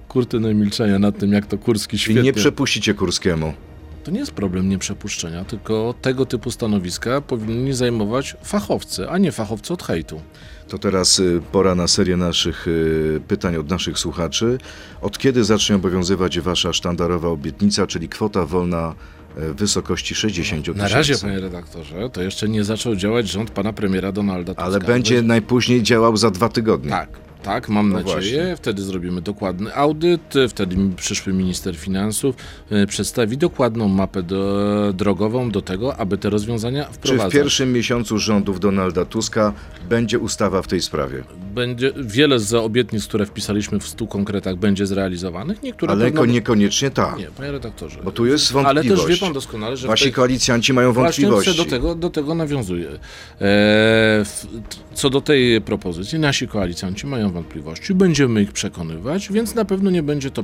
kurtynę 0.07 0.53
milczenia 0.53 0.99
nad 0.99 1.17
tym, 1.19 1.31
jak 1.33 1.45
to 1.45 1.57
Kurski 1.57 1.95
I 1.95 1.99
świetnie... 1.99 2.21
nie 2.23 2.33
przepuścicie 2.33 2.93
Kurskiemu. 2.93 3.53
To 4.03 4.11
nie 4.11 4.19
jest 4.19 4.31
problem 4.31 4.69
nieprzepuszczenia, 4.69 5.45
tylko 5.45 5.95
tego 6.01 6.25
typu 6.25 6.51
stanowiska 6.51 7.21
powinni 7.21 7.73
zajmować 7.73 8.37
fachowcy, 8.43 9.09
a 9.09 9.17
nie 9.17 9.31
fachowcy 9.31 9.73
od 9.73 9.83
hejtu. 9.83 10.21
To 10.67 10.77
teraz 10.77 11.19
y, 11.19 11.41
pora 11.51 11.75
na 11.75 11.87
serię 11.87 12.17
naszych 12.17 12.67
y, 12.67 13.21
pytań 13.27 13.55
od 13.55 13.69
naszych 13.69 13.99
słuchaczy. 13.99 14.57
Od 15.01 15.17
kiedy 15.17 15.43
zacznie 15.43 15.75
obowiązywać 15.75 16.39
wasza 16.39 16.73
sztandarowa 16.73 17.27
obietnica, 17.27 17.87
czyli 17.87 18.09
kwota 18.09 18.45
wolna 18.45 18.95
y, 19.37 19.53
w 19.53 19.55
wysokości 19.55 20.15
60 20.15 20.65
tysięcy? 20.65 20.81
Na 20.81 20.87
razie, 20.87 21.17
panie 21.17 21.39
redaktorze, 21.39 22.09
to 22.09 22.21
jeszcze 22.21 22.49
nie 22.49 22.63
zaczął 22.63 22.95
działać 22.95 23.27
rząd 23.27 23.51
pana 23.51 23.73
premiera 23.73 24.11
Donalda 24.11 24.53
Tuska. 24.53 24.63
Ale 24.63 24.79
będzie 24.79 25.21
najpóźniej 25.21 25.83
działał 25.83 26.17
za 26.17 26.31
dwa 26.31 26.49
tygodnie. 26.49 26.89
Tak, 26.89 27.09
tak, 27.43 27.69
mam 27.69 27.89
No 27.89 27.97
nadzieję. 27.97 28.15
właśnie. 28.15 28.55
Wtedy 28.55 28.81
zrobimy 28.81 29.21
dokładny 29.21 29.75
audyt, 29.75 30.33
wtedy 30.49 30.75
przyszły 30.95 31.33
minister 31.33 31.75
finansów 31.77 32.35
e, 32.71 32.87
przedstawi 32.87 33.37
dokładną 33.37 33.87
mapę 33.87 34.23
do, 34.23 34.93
drogową 34.93 35.51
do 35.51 35.61
tego, 35.61 35.97
aby 35.97 36.17
te 36.17 36.29
rozwiązania 36.29 36.83
Czy 36.85 36.91
w 36.91 36.95
wprowadzać. 36.95 37.33
pierwszym 37.33 37.73
miesiącu 37.73 38.17
rządów 38.19 38.59
Donalda 38.59 39.05
Tuska 39.05 39.53
będzie 39.89 40.19
ustawa 40.19 40.61
w 40.61 40.67
tej 40.67 40.81
sprawie? 40.81 41.23
Będzie 41.53 41.91
wiele 41.97 42.39
z 42.39 42.53
obietnic, 42.53 43.07
które 43.07 43.25
wpisaliśmy 43.25 43.79
w 43.79 43.87
stu 43.87 44.07
konkretach, 44.07 44.55
będzie 44.55 44.85
zrealizowanych. 44.87 45.63
Niektóre 45.63 45.91
Ale 45.91 46.05
pewno... 46.05 46.21
ko- 46.21 46.25
niekoniecznie 46.25 46.89
tak. 46.91 47.17
Nie, 47.17 47.25
panie 47.27 47.51
redaktorze. 47.51 47.99
Bo 48.03 48.11
tu 48.11 48.25
jest 48.25 48.55
Ale 48.55 48.63
wątpliwość. 48.63 49.01
też 49.05 49.11
wie 49.11 49.17
pan 49.25 49.33
doskonale, 49.33 49.77
że 49.77 49.87
Wasi 49.87 50.03
tej... 50.03 50.13
koalicjanci 50.13 50.73
mają 50.73 50.93
Właśnie 50.93 51.27
wątpliwości. 51.27 51.63
do 51.63 51.69
tego, 51.69 51.95
do 51.95 52.09
tego 52.09 52.35
nawiązuję. 52.35 52.87
E, 52.89 52.97
w, 53.39 54.47
co 54.93 55.09
do 55.09 55.21
tej 55.21 55.61
propozycji, 55.61 56.19
nasi 56.19 56.47
koalicjanci 56.47 57.07
mają 57.07 57.28
wątpliwości, 57.31 57.93
będziemy 57.95 58.41
ich 58.41 58.51
przekonywać, 58.51 59.31
więc 59.31 59.55
na 59.55 59.65
pewno 59.65 59.89
nie 59.91 60.03
będzie 60.03 60.31
to, 60.31 60.43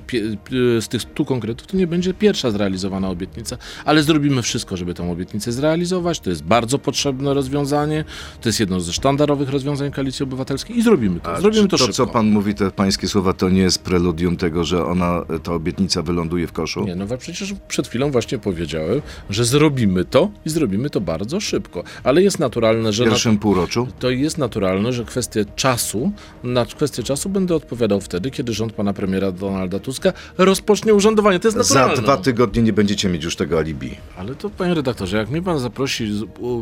z 0.79 0.87
tych 0.87 1.01
stu 1.01 1.25
konkretów, 1.25 1.67
to 1.67 1.77
nie 1.77 1.87
będzie 1.87 2.13
pierwsza 2.13 2.51
zrealizowana 2.51 3.09
obietnica, 3.09 3.57
ale 3.85 4.03
zrobimy 4.03 4.41
wszystko, 4.41 4.77
żeby 4.77 4.93
tę 4.93 5.11
obietnicę 5.11 5.51
zrealizować. 5.51 6.19
To 6.19 6.29
jest 6.29 6.43
bardzo 6.43 6.79
potrzebne 6.79 7.33
rozwiązanie, 7.33 8.05
to 8.41 8.49
jest 8.49 8.59
jedno 8.59 8.79
ze 8.79 8.93
sztandarowych 8.93 9.49
rozwiązań 9.49 9.91
Koalicji 9.91 10.23
Obywatelskiej 10.23 10.77
i 10.77 10.81
zrobimy 10.81 11.19
to. 11.19 11.41
Zrobimy 11.41 11.63
to, 11.67 11.69
to, 11.69 11.77
szybko. 11.77 11.93
co 11.93 12.07
pan 12.07 12.27
mówi, 12.29 12.53
te 12.55 12.71
pańskie 12.71 13.07
słowa, 13.07 13.33
to 13.33 13.49
nie 13.49 13.61
jest 13.61 13.83
preludium 13.83 14.37
tego, 14.37 14.63
że 14.63 14.85
ona, 14.85 15.25
ta 15.43 15.53
obietnica 15.53 16.01
wyląduje 16.01 16.47
w 16.47 16.51
koszu? 16.51 16.83
Nie, 16.83 16.95
no 16.95 17.05
przecież 17.17 17.53
przed 17.67 17.87
chwilą 17.87 18.11
właśnie 18.11 18.37
powiedziałem, 18.39 19.01
że 19.29 19.45
zrobimy 19.45 20.05
to 20.05 20.29
i 20.45 20.49
zrobimy 20.49 20.89
to 20.89 21.01
bardzo 21.01 21.39
szybko, 21.39 21.83
ale 22.03 22.23
jest 22.23 22.39
naturalne, 22.39 22.89
W 22.89 22.93
że... 22.93 23.03
na- 23.03 23.09
pierwszym 23.09 23.37
półroczu? 23.37 23.87
To 23.99 24.09
jest 24.09 24.37
naturalne, 24.37 24.93
że 24.93 25.05
kwestię 25.05 25.45
czasu, 25.55 26.11
na 26.43 26.65
kwestię 26.75 27.03
czasu 27.03 27.29
będę 27.29 27.55
odpowiadał 27.55 28.01
wtedy, 28.01 28.31
kiedy 28.31 28.53
rząd 28.53 28.73
pana 28.73 28.93
premiera 28.93 29.31
Donalda 29.31 29.79
Tuska 29.79 30.13
rozpocznie 30.37 30.93
urzędowanie. 30.93 31.39
To 31.39 31.47
jest 31.47 31.57
Za 31.57 31.79
naturalne. 31.79 32.03
dwa 32.03 32.17
tygodnie 32.17 32.61
nie 32.61 32.73
będziecie 32.73 33.09
mieć 33.09 33.23
już 33.23 33.35
tego 33.35 33.57
alibi. 33.59 33.97
Ale 34.17 34.35
to, 34.35 34.49
panie 34.49 34.73
redaktorze, 34.73 35.17
jak 35.17 35.29
mnie 35.29 35.41
pan 35.41 35.59
zaprosi, 35.59 36.11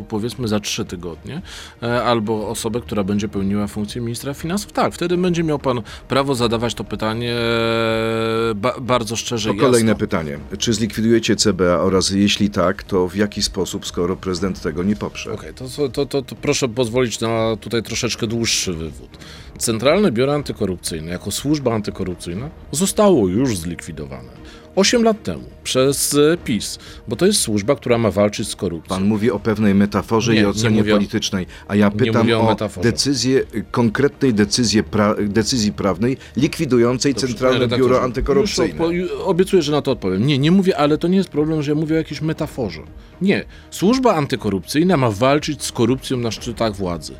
powiedzmy 0.08 0.48
za 0.48 0.60
trzy 0.60 0.84
tygodnie, 0.84 1.42
e, 1.82 2.04
albo 2.04 2.48
osobę, 2.48 2.80
która 2.80 3.04
będzie 3.04 3.28
pełniła 3.28 3.66
funkcję 3.66 4.00
ministra 4.00 4.34
finansów, 4.34 4.72
tak, 4.72 4.94
wtedy 4.94 5.16
będzie 5.16 5.44
miał 5.44 5.58
pan 5.58 5.82
prawo 6.08 6.34
zadawać 6.34 6.74
to 6.74 6.84
pytanie 6.84 7.34
e, 7.34 8.54
ba, 8.54 8.74
bardzo 8.80 9.16
szczerze 9.16 9.50
i 9.50 9.56
kolejne 9.56 9.88
jasno. 9.88 10.00
pytanie. 10.00 10.38
Czy 10.58 10.72
zlikwidujecie 10.72 11.36
CBA 11.36 11.78
oraz 11.80 12.10
jeśli 12.10 12.50
tak, 12.50 12.82
to 12.82 13.08
w 13.08 13.16
jaki 13.16 13.42
sposób, 13.42 13.86
skoro 13.86 14.16
prezydent 14.16 14.60
tego 14.62 14.82
nie 14.82 14.96
poprze? 14.96 15.32
Okej, 15.32 15.54
to, 15.54 15.88
to, 15.88 16.06
to, 16.06 16.22
to 16.22 16.34
proszę 16.34 16.68
pozwolić 16.68 17.20
na 17.20 17.56
tutaj 17.60 17.82
troszeczkę 17.82 18.26
dłuższy 18.26 18.72
wywód. 18.72 19.18
Centralne 19.64 20.12
Biuro 20.12 20.34
Antykorupcyjne 20.34 21.10
jako 21.10 21.30
służba 21.30 21.74
antykorupcyjna 21.74 22.50
zostało 22.72 23.28
już 23.28 23.58
zlikwidowane. 23.58 24.28
8 24.76 25.02
lat 25.02 25.22
temu 25.22 25.44
przez 25.64 26.14
e, 26.14 26.36
PiS, 26.44 26.78
bo 27.08 27.16
to 27.16 27.26
jest 27.26 27.40
służba, 27.40 27.76
która 27.76 27.98
ma 27.98 28.10
walczyć 28.10 28.48
z 28.48 28.56
korupcją. 28.56 28.96
Pan 28.96 29.04
mówi 29.04 29.30
o 29.30 29.38
pewnej 29.38 29.74
metaforze 29.74 30.32
Nie, 30.32 30.38
i 30.38 30.42
nie 30.42 30.48
ocenie 30.48 30.76
mówię 30.78 30.92
politycznej, 30.92 31.46
a 31.68 31.76
ja 31.76 31.90
pytam 31.90 32.32
o 32.32 32.46
metaforze. 32.46 32.90
decyzję, 32.90 33.42
konkretnej 33.70 34.34
decyzję 34.34 34.82
pra, 34.82 35.14
decyzji 35.20 35.72
prawnej 35.72 36.16
likwidującej 36.36 37.14
Dobrze, 37.14 37.26
Centralne 37.26 37.68
Biuro 37.78 38.02
Antykorupcyjne. 38.02 38.84
Obiecuję, 39.24 39.62
że 39.62 39.72
na 39.72 39.82
to 39.82 39.90
odpowiem. 39.90 40.26
Nie, 40.26 40.38
nie 40.38 40.50
mówię, 40.50 40.76
ale 40.76 40.98
to 40.98 41.08
nie 41.08 41.16
jest 41.16 41.28
problem, 41.28 41.62
że 41.62 41.70
ja 41.70 41.74
mówię 41.74 41.94
o 41.94 41.98
jakiejś 41.98 42.20
metaforze. 42.20 42.82
Nie. 43.20 43.44
Służba 43.70 44.14
antykorupcyjna 44.14 44.96
ma 44.96 45.10
walczyć 45.10 45.62
z 45.62 45.72
korupcją 45.72 46.16
na 46.16 46.30
szczytach 46.30 46.76
władzy. 46.76 47.14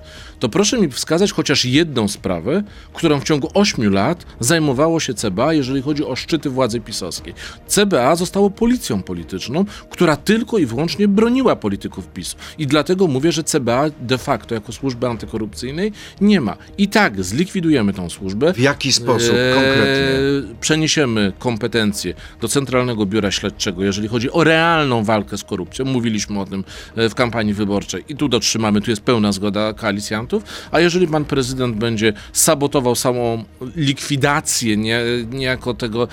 To 0.44 0.48
proszę 0.48 0.80
mi 0.80 0.88
wskazać 0.88 1.32
chociaż 1.32 1.64
jedną 1.64 2.08
sprawę, 2.08 2.62
którą 2.94 3.20
w 3.20 3.24
ciągu 3.24 3.48
8 3.54 3.92
lat 3.92 4.26
zajmowało 4.40 5.00
się 5.00 5.14
CBA, 5.14 5.52
jeżeli 5.52 5.82
chodzi 5.82 6.04
o 6.04 6.16
szczyty 6.16 6.50
władzy 6.50 6.80
pisowskiej. 6.80 7.34
CBA 7.66 8.16
zostało 8.16 8.50
policją 8.50 9.02
polityczną, 9.02 9.64
która 9.90 10.16
tylko 10.16 10.58
i 10.58 10.66
wyłącznie 10.66 11.08
broniła 11.08 11.56
polityków 11.56 12.08
PiSu. 12.08 12.36
I 12.58 12.66
dlatego 12.66 13.06
mówię, 13.06 13.32
że 13.32 13.44
CBA 13.44 13.84
de 14.00 14.18
facto 14.18 14.54
jako 14.54 14.72
służby 14.72 15.06
antykorupcyjnej 15.06 15.92
nie 16.20 16.40
ma. 16.40 16.56
I 16.78 16.88
tak 16.88 17.24
zlikwidujemy 17.24 17.92
tą 17.92 18.10
służbę. 18.10 18.52
W 18.52 18.58
jaki 18.58 18.92
sposób 18.92 19.34
Eee, 19.34 19.54
konkretnie? 19.54 20.54
Przeniesiemy 20.60 21.32
kompetencje 21.38 22.14
do 22.40 22.48
Centralnego 22.48 23.06
Biura 23.06 23.30
Śledczego, 23.30 23.84
jeżeli 23.84 24.08
chodzi 24.08 24.30
o 24.30 24.44
realną 24.44 25.04
walkę 25.04 25.38
z 25.38 25.44
korupcją. 25.44 25.84
Mówiliśmy 25.84 26.40
o 26.40 26.44
tym 26.44 26.64
e, 26.96 27.08
w 27.08 27.14
kampanii 27.14 27.54
wyborczej 27.54 28.04
i 28.08 28.16
tu 28.16 28.28
dotrzymamy, 28.28 28.80
tu 28.80 28.90
jest 28.90 29.02
pełna 29.02 29.32
zgoda 29.32 29.72
koalicjantów. 29.72 30.33
A 30.70 30.80
jeżeli 30.80 31.08
pan 31.08 31.24
prezydent 31.24 31.76
będzie 31.76 32.12
sabotował 32.32 32.94
samą 32.94 33.44
likwidację 33.76 34.76
nie, 34.76 35.00
niejako 35.30 35.74
tego, 35.74 36.08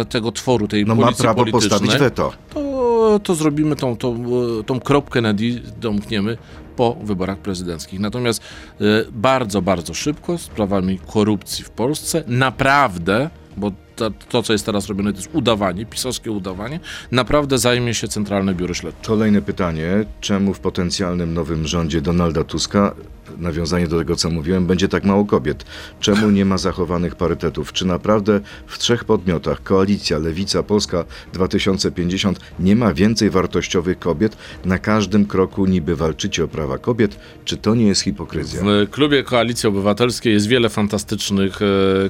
e, 0.00 0.04
tego 0.04 0.32
tworu, 0.32 0.68
tej 0.68 0.84
No 0.84 0.94
ma 0.94 1.02
policji 1.02 1.22
prawo 1.22 1.38
politycznej, 1.38 1.70
postawić 1.70 2.00
weto. 2.00 2.32
to, 2.54 3.20
to 3.22 3.34
zrobimy 3.34 3.76
tą, 3.76 3.96
tą, 3.96 4.24
e, 4.60 4.64
tą 4.64 4.80
kropkę 4.80 5.20
nad 5.20 5.40
i 5.40 5.60
domkniemy 5.80 6.38
po 6.76 6.96
wyborach 7.02 7.38
prezydenckich. 7.38 8.00
Natomiast 8.00 8.42
e, 8.80 8.84
bardzo, 9.12 9.62
bardzo 9.62 9.94
szybko 9.94 10.38
sprawami 10.38 10.98
korupcji 11.12 11.64
w 11.64 11.70
Polsce 11.70 12.24
naprawdę, 12.26 13.30
bo 13.56 13.72
to, 13.96 14.10
to, 14.10 14.42
co 14.42 14.52
jest 14.52 14.66
teraz 14.66 14.86
robione, 14.86 15.12
to 15.12 15.18
jest 15.18 15.30
udawanie, 15.32 15.86
pisowskie 15.86 16.30
udawanie, 16.30 16.80
naprawdę 17.12 17.58
zajmie 17.58 17.94
się 17.94 18.08
Centralne 18.08 18.54
Biuro 18.54 18.74
Śledcze. 18.74 19.06
Kolejne 19.06 19.42
pytanie. 19.42 20.04
Czemu 20.20 20.54
w 20.54 20.60
potencjalnym 20.60 21.34
nowym 21.34 21.66
rządzie 21.66 22.00
Donalda 22.00 22.44
Tuska, 22.44 22.94
nawiązanie 23.38 23.88
do 23.88 23.98
tego, 23.98 24.16
co 24.16 24.30
mówiłem, 24.30 24.66
będzie 24.66 24.88
tak 24.88 25.04
mało 25.04 25.24
kobiet? 25.24 25.64
Czemu 26.00 26.30
nie 26.30 26.44
ma 26.44 26.58
zachowanych 26.58 27.14
parytetów? 27.14 27.72
Czy 27.72 27.86
naprawdę 27.86 28.40
w 28.66 28.78
trzech 28.78 29.04
podmiotach, 29.04 29.62
Koalicja, 29.62 30.18
Lewica, 30.18 30.62
Polska 30.62 31.04
2050, 31.32 32.40
nie 32.60 32.76
ma 32.76 32.94
więcej 32.94 33.30
wartościowych 33.30 33.98
kobiet? 33.98 34.36
Na 34.64 34.78
każdym 34.78 35.26
kroku 35.26 35.66
niby 35.66 35.96
walczycie 35.96 36.44
o 36.44 36.48
prawa 36.48 36.78
kobiet. 36.78 37.18
Czy 37.44 37.56
to 37.56 37.74
nie 37.74 37.86
jest 37.86 38.00
hipokryzja? 38.00 38.62
W 38.64 38.90
klubie 38.90 39.22
Koalicji 39.22 39.68
Obywatelskiej 39.68 40.32
jest 40.32 40.46
wiele 40.46 40.68
fantastycznych 40.68 41.62
e, 41.62 41.66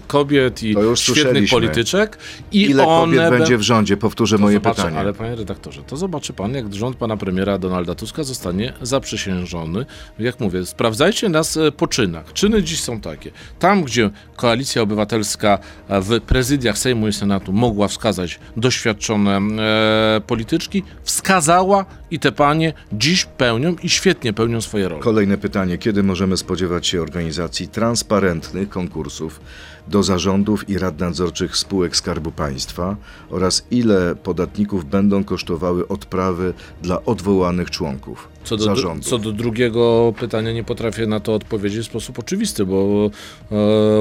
kobiet 0.07 0.63
i 0.63 0.75
świetnych 0.95 1.51
polityczek. 1.51 2.19
I 2.53 2.63
Ile 2.63 2.87
one 2.87 3.17
kobiet 3.17 3.31
będzie 3.39 3.59
w 3.59 3.63
rządzie? 3.63 3.97
Powtórzę 3.97 4.37
To 4.37 4.43
moje 4.43 4.57
zobaczy, 4.57 4.77
pytanie. 4.77 4.99
Ale 4.99 5.13
panie 5.13 5.37
redaktorze, 5.37 5.83
to 5.83 5.97
zobaczy 5.97 6.33
pan, 6.33 6.55
jak 6.55 6.75
rząd 6.75 6.97
pana 6.97 7.17
premiera 7.17 7.59
Donalda 7.59 7.95
Tuska 7.95 8.25
zostanie 8.25 8.73
zaprzysiężony. 8.83 9.87
Jak 10.19 10.41
mówię, 10.41 10.67
sprawdzajcie 10.67 11.08
Pytajcie 11.09 11.29
nas 11.29 11.57
e, 11.57 11.73
po 11.73 11.87
czynach. 11.87 12.33
Czyny 12.33 12.63
dziś 12.63 12.81
są 12.81 13.01
takie. 13.01 13.31
Tam, 13.59 13.85
gdzie 13.85 14.11
Koalicja 14.37 14.83
Obywatelska 14.83 15.59
e, 15.89 16.01
w 16.01 16.21
prezydiach 16.21 16.79
Sejmu 16.79 17.09
i 17.09 17.13
Senatu 17.13 17.53
mogła 17.53 17.89
wskazać 17.89 18.41
doświadczone 18.57 19.37
e, 19.37 20.21
polityczki, 20.27 20.83
wskazała 21.03 21.85
i 22.11 22.19
te 22.19 22.33
panie 22.33 22.73
dziś 22.93 23.25
pełnią 23.25 23.77
i 23.83 23.89
świetnie 23.89 24.33
pełnią 24.33 24.61
swoje 24.61 24.89
role. 24.89 25.03
Kolejne 25.03 25.39
pytanie. 25.39 25.79
Kiedy 25.79 26.03
możemy 26.03 26.37
spodziewać 26.37 26.87
się 26.87 27.03
organizacji 27.03 27.69
transparentnych 27.69 28.69
konkursów 28.69 29.41
do 29.89 30.03
zarządów 30.03 30.69
i 30.71 30.79
rad 30.79 31.01
nadzorczych 31.01 31.57
spółek 31.57 31.97
Skarbu 31.97 32.33
Państwa 32.33 32.97
oraz 33.31 33.67
ile 33.71 34.15
podatników 34.15 34.85
będą 34.85 35.25
kosztowały 35.25 35.89
odprawy 35.89 36.55
dla 36.83 37.05
odwołanych 37.05 37.71
członków 37.71 38.29
Co 38.45 38.57
do, 38.57 38.65
zarządów? 38.65 39.07
co 39.07 39.19
do 39.19 39.33
drugiego 39.33 40.13
pytania 40.21 40.53
nie 40.53 40.65
potrafię 40.65 40.98
na 41.07 41.21
to 41.21 41.35
odpowiedzieć 41.35 41.87
w 41.87 41.91
sposób 41.91 42.19
oczywisty, 42.19 42.67
bo 42.67 43.11
e, 43.53 43.55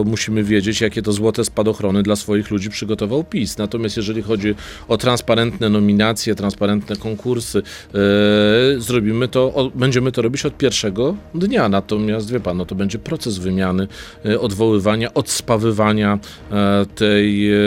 musimy 0.06 0.44
wiedzieć, 0.44 0.82
jakie 0.82 1.02
to 1.02 1.12
złote 1.12 1.46
spadochrony 1.46 2.04
dla 2.04 2.16
swoich 2.16 2.52
ludzi 2.52 2.70
przygotował 2.70 3.24
PiS. 3.24 3.58
Natomiast 3.58 3.98
jeżeli 3.98 4.22
chodzi 4.22 4.56
o 4.88 4.98
transparentne 4.98 5.70
nominacje, 5.70 6.36
transparentne 6.36 6.96
konkursy, 6.96 7.60
e, 7.60 8.00
zrobimy 8.78 9.28
to, 9.28 9.54
o, 9.54 9.72
będziemy 9.76 10.12
to 10.12 10.22
robić 10.22 10.46
od 10.46 10.58
pierwszego 10.58 11.16
dnia. 11.36 11.70
Natomiast 11.70 12.32
wie 12.32 12.40
pan, 12.40 12.58
no 12.58 12.66
to 12.66 12.76
będzie 12.76 13.00
proces 13.00 13.38
wymiany, 13.38 13.88
e, 14.26 14.40
odwoływania, 14.40 15.14
odspawywania 15.14 16.20
e, 16.52 16.86
tej 16.96 17.54
e, 17.54 17.58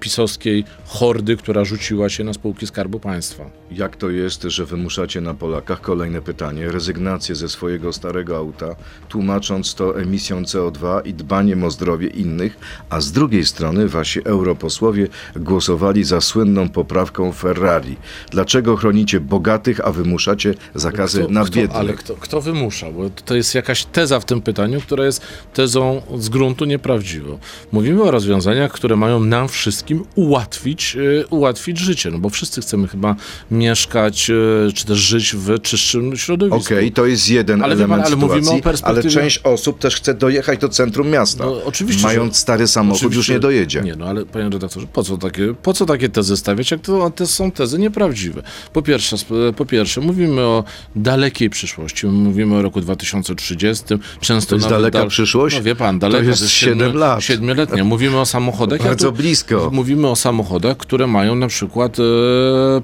pisowskiej 0.00 0.64
hordy, 0.86 1.36
która 1.36 1.64
rzuciła 1.64 2.08
się 2.08 2.24
na 2.24 2.32
spółki 2.32 2.66
Skarbu 2.66 3.00
Państwa. 3.00 3.50
Jak 3.70 3.96
to 3.96 4.10
jest, 4.10 4.42
że 4.42 4.66
wymuszacie 4.66 5.20
na 5.20 5.34
Polakach, 5.34 5.80
kolejne 5.80 6.22
pytanie, 6.22 6.68
rezygnację 6.70 7.34
ze 7.34 7.48
swojego 7.48 7.92
starego 7.92 8.25
auta, 8.34 8.76
tłumacząc 9.08 9.74
to 9.74 10.00
emisją 10.00 10.42
CO2 10.42 11.00
i 11.04 11.14
dbaniem 11.14 11.64
o 11.64 11.70
zdrowie 11.70 12.08
innych, 12.08 12.58
a 12.90 13.00
z 13.00 13.12
drugiej 13.12 13.44
strony 13.44 13.88
wasi 13.88 14.20
europosłowie 14.24 15.08
głosowali 15.36 16.04
za 16.04 16.20
słynną 16.20 16.68
poprawką 16.68 17.32
Ferrari. 17.32 17.96
Dlaczego 18.30 18.76
chronicie 18.76 19.20
bogatych, 19.20 19.80
a 19.84 19.92
wymuszacie 19.92 20.54
zakazy 20.74 21.22
Kto- 21.22 21.32
na 21.32 21.44
kto, 21.44 21.56
biednych? 21.56 21.76
Ale 21.76 21.92
kto, 21.92 22.14
kto 22.14 22.40
wymusza? 22.40 22.92
Bo 22.92 23.10
to 23.10 23.34
jest 23.34 23.54
jakaś 23.54 23.84
teza 23.84 24.20
w 24.20 24.24
tym 24.24 24.42
pytaniu, 24.42 24.80
która 24.80 25.04
jest 25.04 25.22
tezą 25.54 26.02
z 26.18 26.28
gruntu 26.28 26.64
nieprawdziwą. 26.64 27.38
Mówimy 27.72 28.02
o 28.02 28.10
rozwiązaniach, 28.10 28.72
które 28.72 28.96
mają 28.96 29.20
nam 29.20 29.48
wszystkim 29.48 30.04
ułatwić, 30.14 30.96
e, 31.22 31.26
ułatwić 31.26 31.78
życie, 31.78 32.10
no 32.10 32.18
bo 32.18 32.28
wszyscy 32.30 32.60
chcemy 32.60 32.88
chyba 32.88 33.16
mieszkać, 33.50 34.30
e, 34.30 34.34
czy 34.72 34.86
też 34.86 34.98
żyć 34.98 35.34
w 35.36 35.60
czystszym 35.60 36.16
środowisku. 36.16 36.74
Okej, 36.74 36.92
to 36.92 37.06
jest 37.06 37.30
jeden 37.30 37.62
Ale 37.62 37.74
element 37.74 38.06
ale 38.06 38.15
sytuacji, 38.20 38.84
ale 38.84 39.02
część 39.02 39.38
osób 39.38 39.78
też 39.78 39.96
chce 39.96 40.14
dojechać 40.14 40.58
do 40.60 40.68
centrum 40.68 41.08
miasta. 41.08 41.44
No, 41.44 41.64
oczywiście, 41.64 42.02
Mając 42.02 42.34
że- 42.34 42.40
stary 42.40 42.66
samochód, 42.66 43.02
już 43.02 43.08
Oczywiście- 43.10 43.32
nie 43.32 43.40
dojedzie. 43.40 43.80
Nie, 43.82 43.96
no 43.96 44.06
ale 44.06 44.24
panie 44.26 44.48
redaktorze, 44.50 44.86
po 44.92 45.02
co 45.02 45.16
takie, 45.18 45.54
po 45.62 45.72
co 45.72 45.86
takie 45.86 46.08
tezy 46.08 46.36
stawiać, 46.36 46.70
jak 46.70 46.80
to 46.80 47.10
te 47.10 47.26
są 47.26 47.50
tezy 47.50 47.78
nieprawdziwe? 47.78 48.42
Po 48.72 48.82
pierwsze, 48.82 49.16
po 49.56 49.66
pierwsze, 49.66 50.00
mówimy 50.00 50.40
o 50.42 50.64
dalekiej 50.96 51.50
przyszłości, 51.50 52.06
mówimy 52.06 52.56
o 52.56 52.62
roku 52.62 52.80
2030, 52.80 53.84
często 54.20 54.50
To 54.50 54.54
jest 54.56 54.70
nawet 54.70 54.92
daleka 54.92 55.06
przyszłość? 55.06 55.56
No 55.56 55.62
wie 55.62 55.76
pan, 55.76 55.98
daleka, 55.98 56.24
jest 56.24 56.48
siedem 56.50 56.96
lat. 56.96 57.22
Siedmioletnia. 57.24 57.84
Mówimy 57.84 58.20
o 58.20 58.26
samochodach. 58.26 58.82
Bardzo 58.82 59.08
tu- 59.10 59.16
blisko. 59.16 59.70
Mówimy 59.72 60.08
o 60.08 60.16
samochodach, 60.16 60.76
które 60.76 61.06
mają 61.06 61.34
na 61.34 61.46
przykład 61.48 61.96
e, 61.98 62.02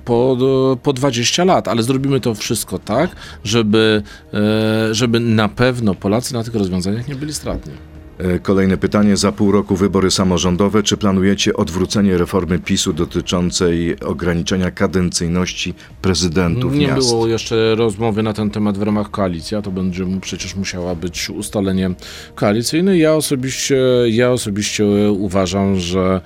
po, 0.04 0.36
po 0.82 0.92
20 0.92 1.44
lat, 1.44 1.68
ale 1.68 1.82
zrobimy 1.82 2.20
to 2.20 2.34
wszystko 2.34 2.78
tak, 2.78 3.16
żeby, 3.44 4.02
e, 4.34 4.94
żeby 4.94 5.20
na 5.22 5.48
pewno 5.48 5.94
Polacy 5.94 6.34
na 6.34 6.44
tych 6.44 6.54
rozwiązaniach 6.54 7.08
nie 7.08 7.14
byli 7.14 7.32
stratni. 7.34 7.72
E, 8.18 8.38
Kolejne 8.38 8.76
pytanie. 8.76 9.16
Za 9.16 9.32
pół 9.32 9.52
roku 9.52 9.76
wybory 9.76 10.10
samorządowe. 10.10 10.82
Czy 10.82 10.96
planujecie 10.96 11.54
odwrócenie 11.56 12.18
reformy 12.18 12.58
PiSu 12.58 12.92
dotyczącej 12.92 14.00
ograniczenia 14.00 14.70
kadencyjności 14.70 15.74
prezydentów 16.02 16.74
Nie 16.74 16.86
miast? 16.86 17.08
było 17.08 17.26
jeszcze 17.26 17.74
rozmowy 17.74 18.22
na 18.22 18.32
ten 18.32 18.50
temat 18.50 18.78
w 18.78 18.82
ramach 18.82 19.10
koalicji, 19.10 19.56
a 19.56 19.62
to 19.62 19.70
będzie 19.70 20.06
przecież 20.20 20.56
musiała 20.56 20.94
być 20.94 21.30
ustalenie 21.30 21.90
koalicyjne. 22.34 22.98
Ja 22.98 23.14
osobiście, 23.14 23.76
ja 24.08 24.30
osobiście 24.30 24.86
uważam, 25.12 25.76
że 25.76 26.20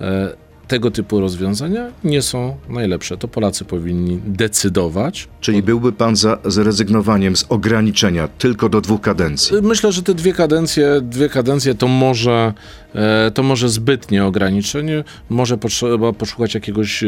e, 0.00 0.45
tego 0.68 0.90
typu 0.90 1.20
rozwiązania 1.20 1.90
nie 2.04 2.22
są 2.22 2.56
najlepsze. 2.68 3.16
To 3.16 3.28
Polacy 3.28 3.64
powinni 3.64 4.20
decydować. 4.26 5.28
Czyli 5.40 5.62
byłby 5.62 5.92
pan 5.92 6.16
za 6.16 6.38
zrezygnowaniem 6.44 7.36
z 7.36 7.46
ograniczenia 7.48 8.28
tylko 8.28 8.68
do 8.68 8.80
dwóch 8.80 9.00
kadencji? 9.00 9.56
Myślę, 9.62 9.92
że 9.92 10.02
te 10.02 10.14
dwie 10.14 10.32
kadencje, 10.32 11.00
dwie 11.02 11.28
kadencje 11.28 11.74
to 11.74 11.88
może, 11.88 12.52
e, 12.94 13.30
to 13.30 13.42
może 13.42 13.68
zbytnie 13.68 14.24
ograniczenie. 14.24 15.04
Może 15.30 15.58
potrzeba 15.58 16.12
poszukać 16.12 16.54
jakiegoś, 16.54 17.02
e, 17.02 17.06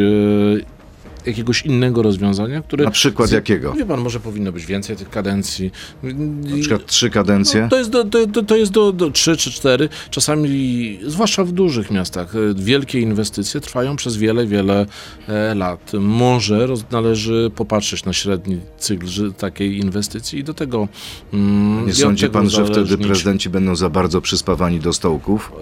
jakiegoś 1.26 1.62
innego 1.62 2.02
rozwiązania, 2.02 2.62
które... 2.62 2.85
Na 2.85 2.90
przykład 2.90 3.28
z- 3.28 3.33
jakiego? 3.33 3.72
Wie 3.72 3.87
pan, 3.87 4.00
może 4.00 4.20
powinno 4.20 4.52
być 4.52 4.66
więcej 4.66 4.96
tych 4.96 5.11
kadencji. 5.11 5.70
Na 6.02 6.57
przykład 6.61 6.87
trzy 6.87 7.11
kadencje? 7.11 7.61
No, 7.62 7.68
to 7.68 7.78
jest 7.78 7.90
do, 7.90 8.04
do, 8.04 8.42
to 8.42 8.57
jest 8.57 8.72
do, 8.72 8.92
do 8.92 9.11
3 9.11 9.37
czy 9.37 9.50
4, 9.50 9.88
czasami, 10.11 10.98
zwłaszcza 11.07 11.44
w 11.44 11.52
dużych 11.52 11.90
miastach, 11.90 12.35
e, 12.37 12.38
wielkie 12.54 13.00
inwestycje 13.00 13.61
trwają 13.61 13.96
przez 13.96 14.16
wiele, 14.16 14.46
wiele 14.46 14.87
e, 15.28 15.54
lat. 15.54 15.92
Może 16.00 16.66
roz, 16.66 16.85
należy 16.90 17.50
popatrzeć 17.57 18.04
na 18.04 18.12
średni 18.12 18.61
cykl 18.78 19.33
takiej 19.38 19.78
inwestycji 19.78 20.38
i 20.38 20.44
do 20.44 20.54
tego. 20.54 20.88
Mm, 21.33 21.87
Nie 21.87 21.94
sądzi 21.94 22.20
tego 22.22 22.33
pan, 22.33 22.50
że 22.50 22.64
wtedy 22.66 22.98
prezydenci 22.98 23.50
będą 23.50 23.76
za 23.76 23.90
bardzo 23.90 24.20
przyspawani 24.20 24.81
do 24.81 24.92
stołków? 24.92 25.52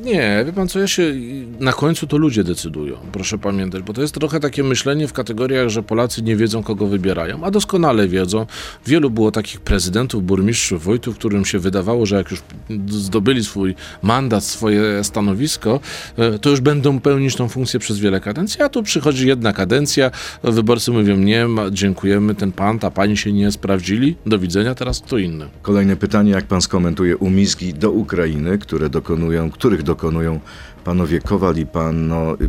E, 0.00 0.04
Nie, 0.04 0.42
wie 0.46 0.52
pan 0.52 0.68
co, 0.68 0.78
ja 0.78 0.88
się, 0.88 1.14
na 1.60 1.72
końcu 1.72 2.06
to 2.06 2.16
ludzie 2.16 2.44
decydują, 2.44 2.96
proszę 3.12 3.38
pamiętać, 3.38 3.82
bo 3.82 3.92
to 3.92 4.02
jest 4.02 4.14
trochę 4.14 4.40
takie 4.40 4.62
myślenie 4.62 5.08
w 5.08 5.12
kategoriach, 5.16 5.68
że 5.68 5.82
Polacy 5.82 6.22
nie 6.22 6.36
wiedzą, 6.36 6.62
kogo 6.62 6.86
wybierają, 6.86 7.44
a 7.44 7.50
doskonale 7.50 8.08
wiedzą. 8.08 8.46
Wielu 8.86 9.10
było 9.10 9.30
takich 9.30 9.60
prezydentów, 9.60 10.24
burmistrzów, 10.24 10.82
wójtów, 10.82 11.18
którym 11.18 11.44
się 11.44 11.58
wydawało, 11.58 12.06
że 12.06 12.16
jak 12.16 12.30
już 12.30 12.42
zdobyli 12.88 13.44
swój 13.44 13.74
mandat, 14.02 14.44
swoje 14.44 15.04
stanowisko, 15.04 15.80
e, 16.16 16.38
to 16.38 16.50
już 16.50 16.60
będą 16.60 17.00
pełnić 17.00 17.36
tą 17.36 17.48
funkcję 17.48 17.80
przez 17.80 17.98
wiele 17.98 18.20
kadencji, 18.20 18.62
a 18.62 18.68
tu 18.68 18.82
przychodzi 18.82 19.28
jedna 19.28 19.52
kadencja, 19.52 20.10
wyborcy 20.42 20.90
mówią 20.90 21.16
nie, 21.16 21.46
dziękujemy, 21.70 22.34
ten 22.34 22.52
pan, 22.52 22.78
ta 22.78 22.90
pani 22.90 23.16
się 23.16 23.32
nie 23.32 23.52
sprawdzili, 23.52 24.16
do 24.26 24.38
widzenia, 24.38 24.74
teraz 24.74 25.00
kto 25.00 25.18
inny. 25.18 25.48
Kolejne 25.62 25.96
pytanie, 25.96 26.30
jak 26.30 26.44
pan 26.44 26.60
skomentuje 26.60 27.16
umizgi 27.16 27.74
do 27.74 27.90
Ukrainy, 27.90 28.58
które 28.58 28.90
dokonują, 28.90 29.50
których 29.50 29.82
dokonują 29.82 30.40
panowie 30.86 31.20
Kowal 31.20 31.54
i 31.56 31.66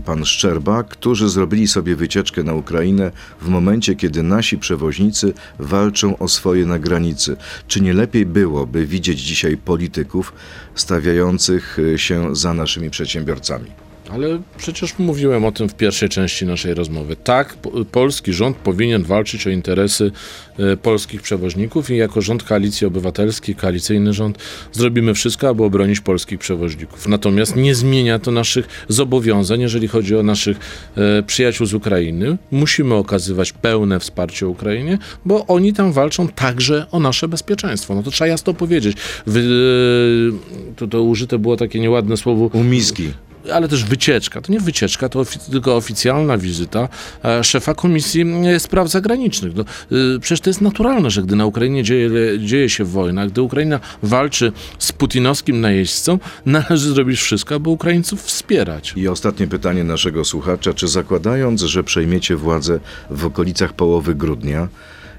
pan 0.06 0.26
Szczerba, 0.26 0.84
którzy 0.84 1.30
zrobili 1.30 1.68
sobie 1.68 1.96
wycieczkę 1.96 2.44
na 2.48 2.54
Ukrainę 2.54 3.12
w 3.42 3.48
momencie, 3.48 3.96
kiedy 3.96 4.24
nasi 4.24 4.58
przewoźnicy 4.58 5.34
walczą 5.60 6.18
o 6.18 6.28
swoje 6.28 6.66
na 6.66 6.80
granicy. 6.80 7.38
Czy 7.68 7.82
nie 7.82 7.94
lepiej 7.94 8.26
byłoby 8.26 8.86
widzieć 8.86 9.20
dzisiaj 9.20 9.58
polityków 9.58 10.34
stawiających 10.76 11.80
y, 11.80 11.98
się 11.98 12.36
za 12.36 12.54
naszymi 12.54 12.90
przedsiębiorcami? 12.90 13.87
Ale 14.10 14.40
przecież 14.58 15.00
mówiłem 15.00 15.46
o 15.46 15.52
tym 15.52 15.70
w 15.70 15.76
pierwszej 15.76 16.10
części 16.10 16.46
naszej 16.46 16.74
rozmowy. 16.74 17.16
Tak, 17.16 17.56
po- 17.56 17.86
polski 17.86 18.34
rząd 18.34 18.58
powinien 18.58 19.04
walczyć 19.04 19.48
o 19.48 19.50
interesy 19.50 20.12
e, 20.60 20.78
polskich 20.78 21.22
przewoźników 21.22 21.90
i 21.90 21.98
jako 21.98 22.22
rząd 22.22 22.44
koalicji 22.44 22.88
obywatelskiej, 22.88 23.56
koalicyjny 23.56 24.14
rząd, 24.14 24.38
zrobimy 24.72 25.14
wszystko, 25.14 25.50
aby 25.50 25.64
obronić 25.64 26.00
polskich 26.00 26.40
przewoźników. 26.40 27.08
Natomiast 27.08 27.56
nie 27.56 27.76
zmienia 27.76 28.20
to 28.20 28.32
naszych 28.32 28.68
zobowiązań, 28.90 29.62
jeżeli 29.62 29.88
chodzi 29.88 30.16
o 30.16 30.24
naszych 30.24 30.58
e, 30.98 31.24
przyjaciół 31.24 31.68
z 31.68 31.74
Ukrainy. 31.74 32.38
Musimy 32.52 32.96
okazywać 32.96 33.52
pełne 33.54 34.00
wsparcie 34.00 34.48
Ukrainie, 34.48 34.98
bo 35.26 35.48
oni 35.48 35.74
tam 35.74 35.92
walczą 35.92 36.28
także 36.28 36.86
o 36.92 37.00
nasze 37.00 37.28
bezpieczeństwo. 37.28 37.96
No 37.96 38.04
to 38.04 38.12
trzeba 38.12 38.28
jasno 38.28 38.54
powiedzieć. 38.54 38.98
Wy, 39.26 39.40
e, 39.40 40.76
to, 40.76 40.88
to 40.88 41.04
użyte 41.04 41.40
było 41.40 41.58
takie 41.58 41.80
nieładne 41.80 42.18
słowo 42.18 42.46
Umizgi. 42.54 43.12
Ale 43.54 43.68
też 43.68 43.84
wycieczka. 43.84 44.42
To 44.42 44.52
nie 44.52 44.60
wycieczka, 44.60 45.10
to 45.10 45.20
ofi- 45.20 45.52
tylko 45.52 45.76
oficjalna 45.76 46.38
wizyta 46.38 46.90
e, 47.26 47.44
szefa 47.44 47.74
Komisji 47.74 48.26
e, 48.46 48.60
Spraw 48.60 48.90
Zagranicznych. 48.90 49.56
No, 49.56 49.62
e, 49.64 50.20
przecież 50.20 50.42
to 50.42 50.50
jest 50.50 50.62
naturalne, 50.62 51.12
że 51.12 51.24
gdy 51.24 51.36
na 51.36 51.46
Ukrainie 51.46 51.84
dzieje, 51.84 52.10
dzieje 52.40 52.70
się 52.70 52.84
wojna, 52.86 53.28
gdy 53.28 53.42
Ukraina 53.42 53.80
walczy 54.04 54.52
z 54.80 54.92
putinowskim 54.92 55.62
najeźdźcą, 55.62 56.20
należy 56.46 56.90
zrobić 56.90 57.20
wszystko, 57.20 57.56
aby 57.56 57.70
Ukraińców 57.70 58.24
wspierać. 58.24 58.94
I 58.96 59.08
ostatnie 59.08 59.48
pytanie 59.48 59.84
naszego 59.84 60.26
słuchacza. 60.26 60.74
Czy 60.74 60.88
zakładając, 60.88 61.62
że 61.62 61.84
przejmiecie 61.84 62.36
władzę 62.36 62.80
w 63.10 63.26
okolicach 63.26 63.74
połowy 63.74 64.16
grudnia, 64.16 64.68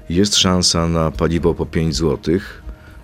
jest 0.09 0.35
szansa 0.35 0.87
na 0.87 1.11
paliwo 1.11 1.53
po 1.53 1.65
5 1.65 1.95
zł? 1.95 2.39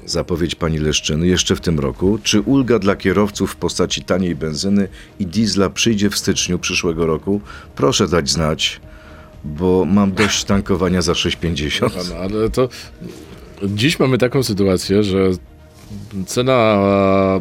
Zapowiedź 0.06 0.56
pani 0.56 0.78
Leszczyny 0.78 1.28
jeszcze 1.28 1.56
w 1.56 1.62
tym 1.62 1.80
roku. 1.80 2.20
Czy 2.24 2.42
ulga 2.42 2.80
dla 2.80 2.96
kierowców 2.96 3.52
w 3.52 3.56
postaci 3.56 4.04
taniej 4.04 4.36
benzyny 4.36 4.88
i 5.20 5.26
diesla 5.26 5.70
przyjdzie 5.70 6.10
w 6.10 6.18
styczniu 6.18 6.60
przyszłego 6.60 7.06
roku? 7.06 7.42
Proszę 7.76 8.08
dać 8.08 8.30
znać, 8.30 8.82
bo 9.44 9.86
mam 9.86 10.12
dość 10.12 10.44
tankowania 10.44 11.02
za 11.02 11.14
6,50. 11.14 12.10
No, 12.10 12.16
ale 12.16 12.50
to 12.50 12.70
Dziś 13.64 14.00
mamy 14.00 14.18
taką 14.18 14.44
sytuację, 14.44 15.04
że 15.04 15.32
cena 16.26 16.78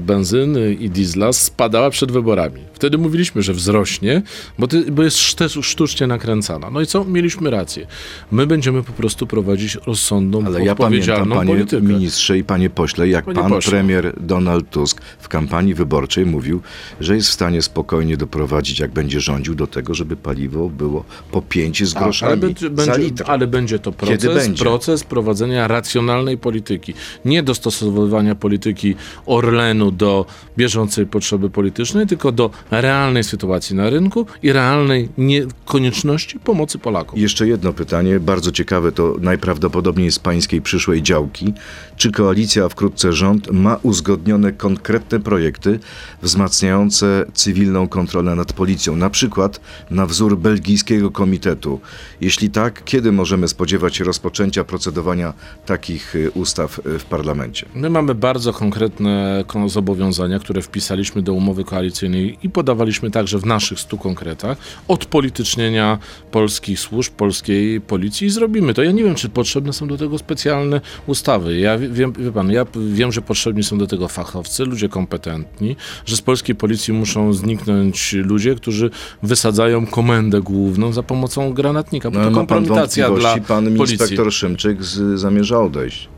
benzyny 0.00 0.74
i 0.74 0.90
diesla 0.90 1.32
spadała 1.32 1.90
przed 1.90 2.12
wyborami. 2.12 2.60
Wtedy 2.72 2.98
mówiliśmy, 2.98 3.42
że 3.42 3.52
wzrośnie, 3.52 4.22
bo, 4.58 4.66
ty, 4.66 4.92
bo 4.92 5.02
jest 5.02 5.16
sztucznie 5.62 6.06
nakręcana. 6.06 6.70
No 6.70 6.80
i 6.80 6.86
co? 6.86 7.04
Mieliśmy 7.04 7.50
rację. 7.50 7.86
My 8.32 8.46
będziemy 8.46 8.82
po 8.82 8.92
prostu 8.92 9.26
prowadzić 9.26 9.78
rozsądną, 9.86 10.38
Ale 10.38 10.46
ja 10.46 10.54
pamiętam, 10.54 10.74
odpowiedzialną 10.84 11.36
panie 11.36 11.52
politykę. 11.52 11.82
ministrze 11.82 12.38
i 12.38 12.44
panie 12.44 12.70
pośle, 12.70 13.08
jak 13.08 13.24
Panie 13.24 13.40
pan 13.40 13.50
pośle. 13.50 13.70
premier 13.70 14.12
Donald 14.20 14.70
Tusk 14.70 15.00
w 15.18 15.28
kampanii 15.28 15.74
wyborczej 15.74 16.26
mówił, 16.26 16.60
że 17.00 17.14
jest 17.16 17.28
w 17.28 17.32
stanie 17.32 17.62
spokojnie 17.62 18.16
doprowadzić, 18.16 18.78
jak 18.78 18.90
będzie 18.90 19.20
rządził, 19.20 19.54
do 19.54 19.66
tego, 19.66 19.94
żeby 19.94 20.16
paliwo 20.16 20.68
było 20.68 21.04
po 21.30 21.42
5 21.42 21.84
z 21.88 21.94
Tak, 21.94 22.02
groszami 22.02 22.32
ale, 22.32 22.36
będzie, 22.40 22.70
za 22.76 22.96
litr. 22.96 23.24
ale 23.26 23.46
będzie 23.46 23.78
to 23.78 23.92
proces, 23.92 24.34
będzie? 24.34 24.64
proces 24.64 25.04
prowadzenia 25.04 25.68
racjonalnej 25.68 26.38
polityki. 26.38 26.94
Nie 27.24 27.42
dostosowywania 27.42 28.33
polityki 28.34 28.94
Orlenu 29.26 29.90
do 29.90 30.26
bieżącej 30.56 31.06
potrzeby 31.06 31.50
politycznej, 31.50 32.06
tylko 32.06 32.32
do 32.32 32.50
realnej 32.70 33.24
sytuacji 33.24 33.76
na 33.76 33.90
rynku 33.90 34.26
i 34.42 34.52
realnej 34.52 35.08
nie, 35.18 35.42
konieczności 35.64 36.38
pomocy 36.38 36.78
Polakom. 36.78 37.18
Jeszcze 37.18 37.48
jedno 37.48 37.72
pytanie, 37.72 38.20
bardzo 38.20 38.52
ciekawe, 38.52 38.92
to 38.92 39.16
najprawdopodobniej 39.20 40.12
z 40.12 40.18
pańskiej 40.18 40.62
przyszłej 40.62 41.02
działki. 41.02 41.52
Czy 41.96 42.12
koalicja, 42.12 42.64
a 42.64 42.68
wkrótce 42.68 43.12
rząd, 43.12 43.52
ma 43.52 43.78
uzgodnione 43.82 44.52
konkretne 44.52 45.20
projekty 45.20 45.78
wzmacniające 46.22 47.26
cywilną 47.34 47.88
kontrolę 47.88 48.34
nad 48.34 48.52
policją, 48.52 48.96
na 48.96 49.10
przykład 49.10 49.60
na 49.90 50.06
wzór 50.06 50.38
belgijskiego 50.38 51.10
komitetu? 51.10 51.80
Jeśli 52.20 52.50
tak, 52.50 52.84
kiedy 52.84 53.12
możemy 53.12 53.48
spodziewać 53.48 53.96
się 53.96 54.04
rozpoczęcia 54.04 54.64
procedowania 54.64 55.32
takich 55.66 56.14
y, 56.14 56.30
ustaw 56.30 56.78
y, 56.86 56.98
w 56.98 57.04
parlamencie? 57.04 57.66
My 57.74 57.90
mamy 57.90 58.14
bardzo 58.24 58.52
konkretne 58.52 59.44
kon- 59.46 59.68
zobowiązania, 59.68 60.38
które 60.38 60.62
wpisaliśmy 60.62 61.22
do 61.22 61.32
umowy 61.32 61.64
koalicyjnej 61.64 62.38
i 62.42 62.50
podawaliśmy 62.50 63.10
także 63.10 63.38
w 63.38 63.46
naszych 63.46 63.80
stu 63.80 63.98
konkretach. 63.98 64.58
Odpolitycznienia 64.88 65.98
polskich 66.30 66.80
służb, 66.80 67.12
polskiej 67.12 67.80
policji 67.80 68.26
i 68.26 68.30
zrobimy 68.30 68.74
to. 68.74 68.82
Ja 68.82 68.92
nie 68.92 69.04
wiem, 69.04 69.14
czy 69.14 69.28
potrzebne 69.28 69.72
są 69.72 69.88
do 69.88 69.96
tego 69.96 70.18
specjalne 70.18 70.80
ustawy. 71.06 71.58
Ja 71.58 71.78
wie- 71.78 71.88
wiem, 71.88 72.12
wie 72.12 72.32
pan, 72.32 72.50
ja 72.50 72.66
wiem, 72.92 73.12
że 73.12 73.22
potrzebni 73.22 73.62
są 73.62 73.78
do 73.78 73.86
tego 73.86 74.08
fachowcy, 74.08 74.64
ludzie 74.64 74.88
kompetentni, 74.88 75.76
że 76.06 76.16
z 76.16 76.22
polskiej 76.22 76.54
policji 76.56 76.94
muszą 76.94 77.32
zniknąć 77.32 78.12
ludzie, 78.12 78.54
którzy 78.54 78.90
wysadzają 79.22 79.86
komendę 79.86 80.40
główną 80.40 80.92
za 80.92 81.02
pomocą 81.02 81.52
granatnika, 81.52 82.10
bo 82.10 82.18
No, 82.18 82.24
to 82.24 82.30
pan 82.30 82.34
kompromitacja 82.46 83.10
dla 83.10 83.36
pan 83.38 83.64
policji. 83.64 83.94
inspektor 83.94 84.32
Szymczyk 84.32 84.82
z, 84.82 85.20
zamierza 85.20 85.60
odejść. 85.60 86.13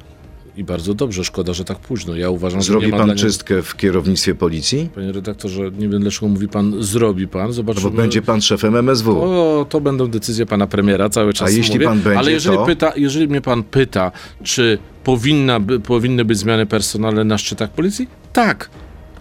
I 0.56 0.64
bardzo 0.64 0.94
dobrze, 0.94 1.24
szkoda, 1.24 1.52
że 1.54 1.64
tak 1.64 1.78
późno. 1.78 2.16
Ja 2.16 2.30
uważam, 2.30 2.60
że 2.60 2.66
Zrobi 2.66 2.86
nie 2.86 2.92
ma 2.92 2.98
pan 2.98 3.16
czystkę 3.16 3.62
w 3.62 3.76
kierownictwie 3.76 4.34
policji? 4.34 4.88
Panie 4.94 5.12
redaktorze, 5.12 5.70
nie 5.78 5.88
wiem 5.88 6.00
dlaczego 6.02 6.28
mówi 6.28 6.48
pan, 6.48 6.74
zrobi 6.82 7.28
pan, 7.28 7.46
No 7.46 7.52
zobaczymy. 7.52 7.90
bo 7.90 7.96
będzie 7.96 8.22
pan 8.22 8.40
szefem 8.40 8.76
MSW. 8.76 9.20
O, 9.22 9.66
to 9.68 9.80
będą 9.80 10.06
decyzje 10.06 10.46
pana 10.46 10.66
premiera, 10.66 11.08
cały 11.08 11.32
czas 11.32 11.48
A 11.48 11.50
jeśli 11.50 11.74
mówię. 11.74 11.86
pan 11.86 12.00
będzie, 12.00 12.18
Ale 12.18 12.32
jeżeli, 12.32 12.56
to? 12.56 12.64
pyta, 12.66 12.92
jeżeli 12.96 13.28
mnie 13.28 13.40
pan 13.40 13.62
pyta, 13.62 14.12
czy 14.42 14.78
powinna, 15.04 15.60
by, 15.60 15.80
powinny 15.80 16.24
być 16.24 16.38
zmiany 16.38 16.66
personalne 16.66 17.24
na 17.24 17.38
szczytach 17.38 17.70
policji? 17.70 18.08
Tak. 18.32 18.70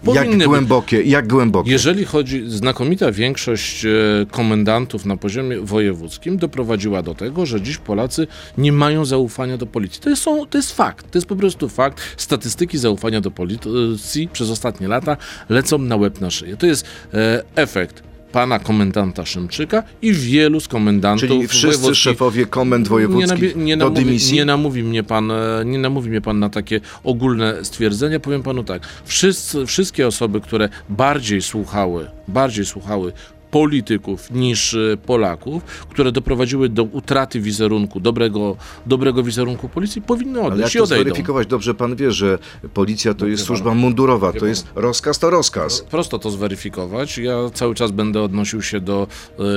Jak 0.04 0.14
Powinny 0.14 0.38
być. 0.38 0.46
głębokie, 0.46 1.02
jak 1.02 1.28
głębokie? 1.28 1.70
Jeżeli 1.70 2.04
chodzi, 2.04 2.50
znakomita 2.50 3.12
większość 3.12 3.84
e, 3.84 3.88
komendantów 4.30 5.04
na 5.06 5.16
poziomie 5.16 5.60
wojewódzkim 5.60 6.36
doprowadziła 6.36 7.02
do 7.02 7.14
tego, 7.14 7.46
że 7.46 7.60
dziś 7.60 7.78
Polacy 7.78 8.26
nie 8.58 8.72
mają 8.72 9.04
zaufania 9.04 9.56
do 9.58 9.66
policji. 9.66 10.00
To 10.02 10.10
jest, 10.10 10.22
są, 10.22 10.46
to 10.46 10.58
jest 10.58 10.72
fakt, 10.76 11.10
to 11.10 11.18
jest 11.18 11.28
po 11.28 11.36
prostu 11.36 11.68
fakt. 11.68 12.00
Statystyki 12.16 12.78
zaufania 12.78 13.20
do 13.20 13.30
policji 13.30 14.28
przez 14.32 14.50
ostatnie 14.50 14.88
lata 14.88 15.16
lecą 15.48 15.78
na 15.78 15.96
łeb 15.96 16.20
na 16.20 16.30
szyję. 16.30 16.56
To 16.56 16.66
jest 16.66 16.86
e, 17.14 17.42
efekt 17.56 18.05
pana 18.32 18.58
komendanta 18.58 19.26
Szymczyka 19.26 19.82
i 20.02 20.12
wielu 20.12 20.60
z 20.60 20.68
komendantów 20.68 21.28
Czyli 21.28 21.48
wszyscy 21.48 21.94
szefowie 21.94 22.46
komend 22.46 22.84
Nie, 22.86 22.90
wojewódzkich 22.90 23.56
nabie- 23.56 23.56
nie, 23.56 23.76
do 23.76 23.90
dymisji? 23.90 24.34
nie 24.36 24.44
namówi 24.44 24.82
mnie 24.82 25.02
pan, 25.02 25.30
e, 25.30 25.62
nie 25.64 25.78
namówi 25.78 26.10
mnie 26.10 26.20
pan 26.20 26.38
na 26.38 26.48
takie 26.50 26.80
ogólne 27.04 27.64
stwierdzenia. 27.64 28.20
Powiem 28.20 28.42
panu 28.42 28.64
tak. 28.64 28.82
Wszyscy, 29.04 29.66
wszystkie 29.66 30.06
osoby, 30.06 30.40
które 30.40 30.68
bardziej 30.88 31.42
słuchały, 31.42 32.06
bardziej 32.28 32.64
słuchały 32.64 33.12
polityków 33.50 34.30
niż 34.30 34.74
e, 34.74 34.96
Polaków, 34.96 35.62
które 35.64 36.12
doprowadziły 36.12 36.68
do 36.68 36.82
utraty 36.84 37.40
wizerunku, 37.40 38.00
dobrego, 38.00 38.56
dobrego 38.86 39.22
wizerunku 39.22 39.68
policji, 39.68 40.02
powinny 40.02 40.40
Ale 40.40 40.48
jak 40.48 40.54
odejść 40.54 40.74
i 40.74 40.78
to 40.78 40.84
odejdą. 40.84 41.04
zweryfikować? 41.04 41.46
Dobrze 41.46 41.74
pan 41.74 41.96
wie, 41.96 42.12
że 42.12 42.38
policja 42.74 43.14
to 43.14 43.26
jest 43.26 43.44
służba 43.44 43.74
mundurowa, 43.74 44.32
to 44.32 44.46
jest 44.46 44.66
rozkaz 44.74 45.18
to 45.18 45.30
rozkaz. 45.30 45.80
Prosto 45.90 46.18
to 46.18 46.30
zweryfikować. 46.30 47.18
Ja 47.18 47.36
cały 47.54 47.74
czas 47.74 47.90
będę 47.90 48.22
odnosił 48.22 48.62
się 48.62 48.80
do 48.80 49.06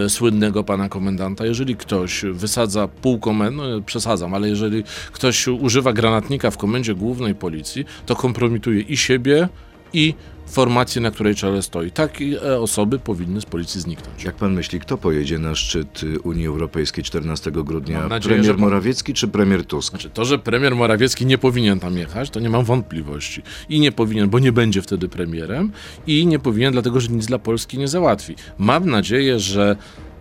e, 0.06 0.10
słynnego 0.10 0.63
pana 0.63 0.89
komendanta. 0.89 1.45
Jeżeli 1.45 1.75
ktoś 1.75 2.21
wysadza 2.32 2.88
pół 2.88 3.19
komendy, 3.19 3.58
no 3.58 3.82
przesadzam, 3.82 4.34
ale 4.34 4.49
jeżeli 4.49 4.84
ktoś 5.12 5.47
używa 5.47 5.93
granatnika 5.93 6.52
w 6.52 6.58
komendzie 6.58 6.95
głównej 6.95 7.36
policji, 7.36 7.86
to 8.06 8.15
kompromituje 8.15 8.82
i 8.82 8.97
siebie, 8.97 9.49
i 9.93 10.13
formację, 10.50 11.02
na 11.02 11.12
której 11.12 11.36
czele 11.36 11.62
stoi. 11.62 11.92
Takie 11.92 12.42
osoby 12.60 13.00
powinny 13.00 13.42
z 13.42 13.46
policji 13.46 13.82
zniknąć. 13.82 14.24
Jak 14.24 14.36
pan 14.36 14.54
myśli, 14.54 14.80
kto 14.80 14.98
pojedzie 14.98 15.40
na 15.40 15.56
szczyt 15.56 16.04
y, 16.04 16.20
Unii 16.20 16.48
Europejskiej 16.48 17.04
14 17.04 17.52
grudnia? 17.52 18.08
Nadzieję, 18.08 18.36
premier 18.36 18.56
pan- 18.56 18.62
Morawiecki 18.62 19.14
czy 19.14 19.28
premier 19.28 19.66
Tusk? 19.66 19.90
Znaczy, 19.90 20.10
to, 20.10 20.26
że 20.26 20.40
premier 20.40 20.76
Morawiecki 20.76 21.26
nie 21.26 21.38
powinien 21.38 21.80
tam 21.80 21.98
jechać, 21.98 22.30
to 22.30 22.40
nie 22.40 22.50
mam 22.50 22.66
wątpliwości. 22.66 23.42
I 23.70 23.80
nie 23.80 23.92
powinien, 23.92 24.30
bo 24.30 24.40
nie 24.40 24.52
będzie 24.52 24.82
wtedy 24.82 25.10
premierem, 25.10 25.72
i 26.08 26.26
nie 26.26 26.40
powinien, 26.40 26.72
dlatego 26.74 27.00
że 27.00 27.08
nic 27.08 27.26
dla 27.26 27.40
Polski 27.40 27.78
nie 27.78 27.88
załatwi. 27.88 28.36
Mam 28.58 28.90
nadzieję, 28.90 29.40
że 29.40 29.76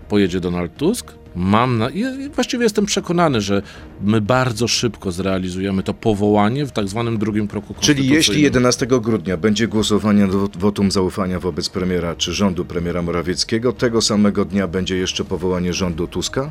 pojedzie 0.09 0.41
Donald 0.41 0.77
Tusk. 0.77 1.14
Mam 1.38 1.79
na... 1.79 1.90
i 1.90 2.05
Właściwie 2.35 2.62
jestem 2.62 2.87
przekonany, 2.87 3.40
że 3.40 3.62
my 4.03 4.20
bardzo 4.20 4.68
szybko 4.68 5.12
zrealizujemy 5.12 5.83
to 5.83 5.94
powołanie 5.94 6.66
w 6.66 6.72
tak 6.72 6.88
zwanym 6.88 7.18
drugim 7.18 7.48
kroku 7.48 7.74
Czyli 7.81 8.03
jeśli 8.03 8.14
konstytucyjnym. 8.14 8.44
11 8.44 8.87
grudnia 8.87 9.37
będzie 9.37 9.68
głosowanie 9.68 10.27
do 10.27 10.48
wotum 10.59 10.90
zaufania 10.90 11.40
wobec 11.40 11.68
premiera 11.68 12.16
czy 12.16 12.33
rządu 12.33 12.64
premiera 12.64 13.03
Morawieckiego, 13.03 13.72
tego 13.72 14.03
samego 14.03 14.44
dnia 14.44 14.68
będzie 14.68 14.96
jeszcze 14.96 15.24
powołanie 15.24 15.72
rządu 15.72 16.07
Tuska? 16.07 16.51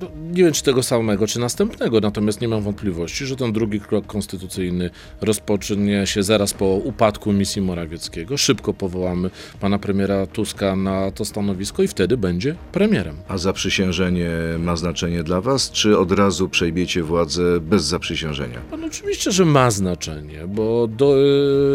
No, 0.00 0.08
Nie 0.32 0.44
wiem, 0.44 0.52
czy 0.52 0.62
tego 0.62 0.82
samego, 0.82 1.26
czy 1.26 1.40
następnego, 1.40 2.00
natomiast 2.00 2.40
nie 2.40 2.48
mam 2.48 2.62
wątpliwości, 2.62 3.26
że 3.26 3.36
ten 3.36 3.52
drugi 3.52 3.80
krok 3.80 4.06
konstytucyjny 4.06 4.90
rozpocznie 5.20 6.06
się 6.06 6.22
zaraz 6.22 6.54
po 6.54 6.66
upadku 6.66 7.32
misji 7.32 7.62
Morawieckiego. 7.62 8.36
Szybko 8.36 8.74
powołamy 8.74 9.30
pana 9.60 9.78
premiera 9.78 10.26
Tuska 10.26 10.76
na 10.76 11.10
to 11.10 11.24
stanowisko 11.24 11.82
i 11.82 11.88
wtedy 11.88 12.16
będzie 12.16 12.54
premierem. 12.72 13.16
A 13.28 13.38
zaprzysiężenie 13.38 14.30
ma 14.58 14.76
znaczenie 14.76 15.22
dla 15.22 15.40
was, 15.40 15.70
czy 15.70 15.98
od 15.98 16.12
razu 16.12 16.48
przejmiecie 16.48 17.02
władzę 17.02 17.60
bez 17.60 17.84
zaprzysiężenia? 17.84 18.60
No, 18.78 18.86
oczywiście, 18.86 19.32
że 19.32 19.44
ma 19.44 19.70
znaczenie, 19.70 20.46
bo 20.48 20.86
do, 20.86 21.14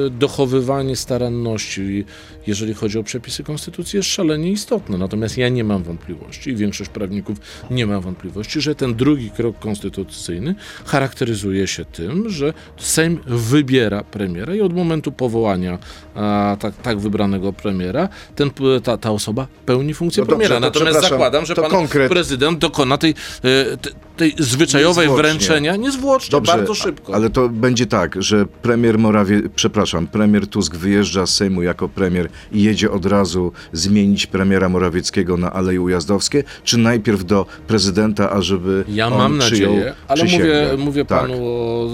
e, 0.06 0.10
dochowywanie 0.10 0.96
staranności, 0.96 2.06
jeżeli 2.48 2.74
chodzi 2.74 3.00
o 3.00 3.04
przepisy 3.04 3.44
konstytucji, 3.44 3.98
jest 3.98 4.10
szalenie 4.10 4.52
istotne. 4.52 4.98
Natomiast 4.98 5.38
ja 5.38 5.50
nie 5.50 5.64
mam 5.64 5.84
wątpliwości 5.84 6.50
i 6.50 6.56
większość 6.56 6.90
prawników 6.90 7.38
nie 7.72 7.86
ma 7.86 8.00
wątpliwości, 8.00 8.11
że 8.62 8.76
ten 8.76 8.96
drugi 8.96 9.30
krok 9.32 9.60
konstytucyjny 9.60 10.56
charakteryzuje 10.86 11.68
się 11.68 11.86
tym, 11.86 12.30
że 12.30 12.54
Sejm 12.78 13.20
wybiera 13.26 14.04
premiera 14.04 14.56
i 14.56 14.62
od 14.62 14.74
momentu 14.74 15.12
powołania 15.12 15.78
a, 16.16 16.58
tak, 16.60 16.76
tak 16.76 17.00
wybranego 17.00 17.54
premiera 17.54 18.10
ten, 18.36 18.52
ta, 18.84 18.98
ta 18.98 19.12
osoba 19.12 19.48
pełni 19.66 19.94
funkcję 19.94 20.22
No 20.24 20.28
dobrze, 20.28 20.48
premiera. 20.48 20.72
to 20.72 20.80
Natomiast 20.80 21.10
zakładam, 21.10 21.46
że 21.46 21.56
pan 21.56 21.72
konkret- 21.72 22.10
prezydent 22.10 22.60
dokona 22.60 22.98
tej, 22.98 23.12
e, 23.12 23.78
te- 23.78 23.90
tej 24.18 24.34
zwyczajowej 24.40 25.08
Niezwłocznie. 25.08 25.30
wręczenia 25.32 25.76
niezwłocznie, 25.76 26.32
Dobrze, 26.32 26.52
bardzo 26.54 26.74
szybko. 26.74 27.16
ale 27.16 27.30
to 27.30 27.50
będzie 27.50 27.86
tak, 27.86 28.22
że 28.24 28.46
premier 28.46 29.00
Morawie, 29.00 29.42
przepraszam, 29.56 30.08
premier 30.08 30.48
Tusk 30.48 30.76
wyjeżdża 30.76 31.26
z 31.26 31.34
Sejmu 31.36 31.62
jako 31.62 31.90
premier 31.90 32.30
i 32.52 32.64
jedzie 32.64 32.92
od 32.92 33.06
razu 33.06 33.52
zmienić 33.74 34.26
premiera 34.28 34.70
Morawieckiego 34.70 35.38
na 35.38 35.54
Aleje 35.54 35.82
Ujazdowskie, 35.82 36.44
czy 36.64 36.78
najpierw 36.78 37.26
do 37.26 37.46
prezydenta, 37.68 38.32
ażeby 38.32 38.84
Ja 38.88 39.08
on 39.08 39.14
mam 39.18 39.40
przyjął 39.40 39.74
nadzieję, 39.74 39.94
ale 40.08 40.22
przysięgę? 40.24 40.46
mówię, 40.72 40.84
mówię 40.86 41.06
Tak. 41.06 41.22
panu 41.22 41.34
o 41.46 41.88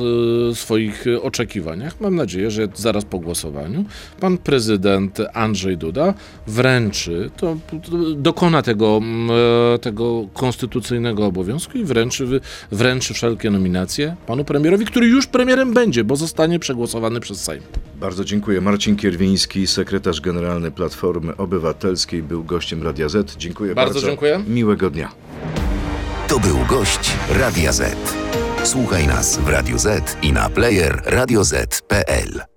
e, 0.52 0.56
swoich 0.56 1.06
oczekiwaniach. 1.22 2.02
Mam 2.02 2.16
nadzieję, 2.16 2.52
że 2.52 2.68
zaraz 2.76 3.06
po 3.06 3.20
głosowaniu 3.20 3.86
pan 4.20 4.38
prezydent 4.38 5.18
Andrzej 5.34 5.78
Duda 5.78 6.14
wręczy, 6.48 7.30
to, 7.38 7.58
to 7.72 7.92
dokona 8.16 8.62
tego, 8.62 8.98
mm, 8.98 9.30
e, 9.76 9.80
tego 9.80 10.28
konstytucyjnego 10.34 11.26
obowiązku 11.26 11.78
i 11.78 11.84
wręczy, 11.84 12.17
wy- 12.26 12.42
wręczy 12.72 13.14
wszelkie 13.14 13.50
nominacje 13.50 14.16
panu 14.28 14.44
premierowi, 14.46 14.86
który 14.86 15.08
już 15.08 15.28
premierem 15.28 15.74
będzie, 15.74 16.04
bo 16.04 16.16
zostanie 16.16 16.60
przegłosowany 16.60 17.20
przez 17.20 17.42
Sejm. 17.44 17.64
Bardzo 18.00 18.26
dziękuję. 18.26 18.62
Marcin 18.62 18.96
Kierwiński, 18.96 19.68
sekretarz 19.68 20.22
generalny 20.22 20.72
Platformy 20.72 21.38
Obywatelskiej, 21.38 22.24
był 22.24 22.44
gościem 22.44 22.84
Radia 22.84 23.10
Z. 23.10 23.36
Dziękuję 23.38 23.76
bardzo. 23.76 23.94
Bardzo 23.94 24.08
dziękuję. 24.08 24.44
Miłego 24.48 24.90
dnia. 24.90 25.12
To 26.28 26.40
był 26.40 26.58
gość 26.70 27.12
Radia 27.40 27.72
Z. 27.72 27.96
Słuchaj 28.64 29.08
nas 29.08 29.38
w 29.40 29.48
Radio 29.50 29.78
Z 29.80 30.18
i 30.22 30.34
na 30.34 30.50
player 30.50 31.02
radioz.pl. 31.06 32.57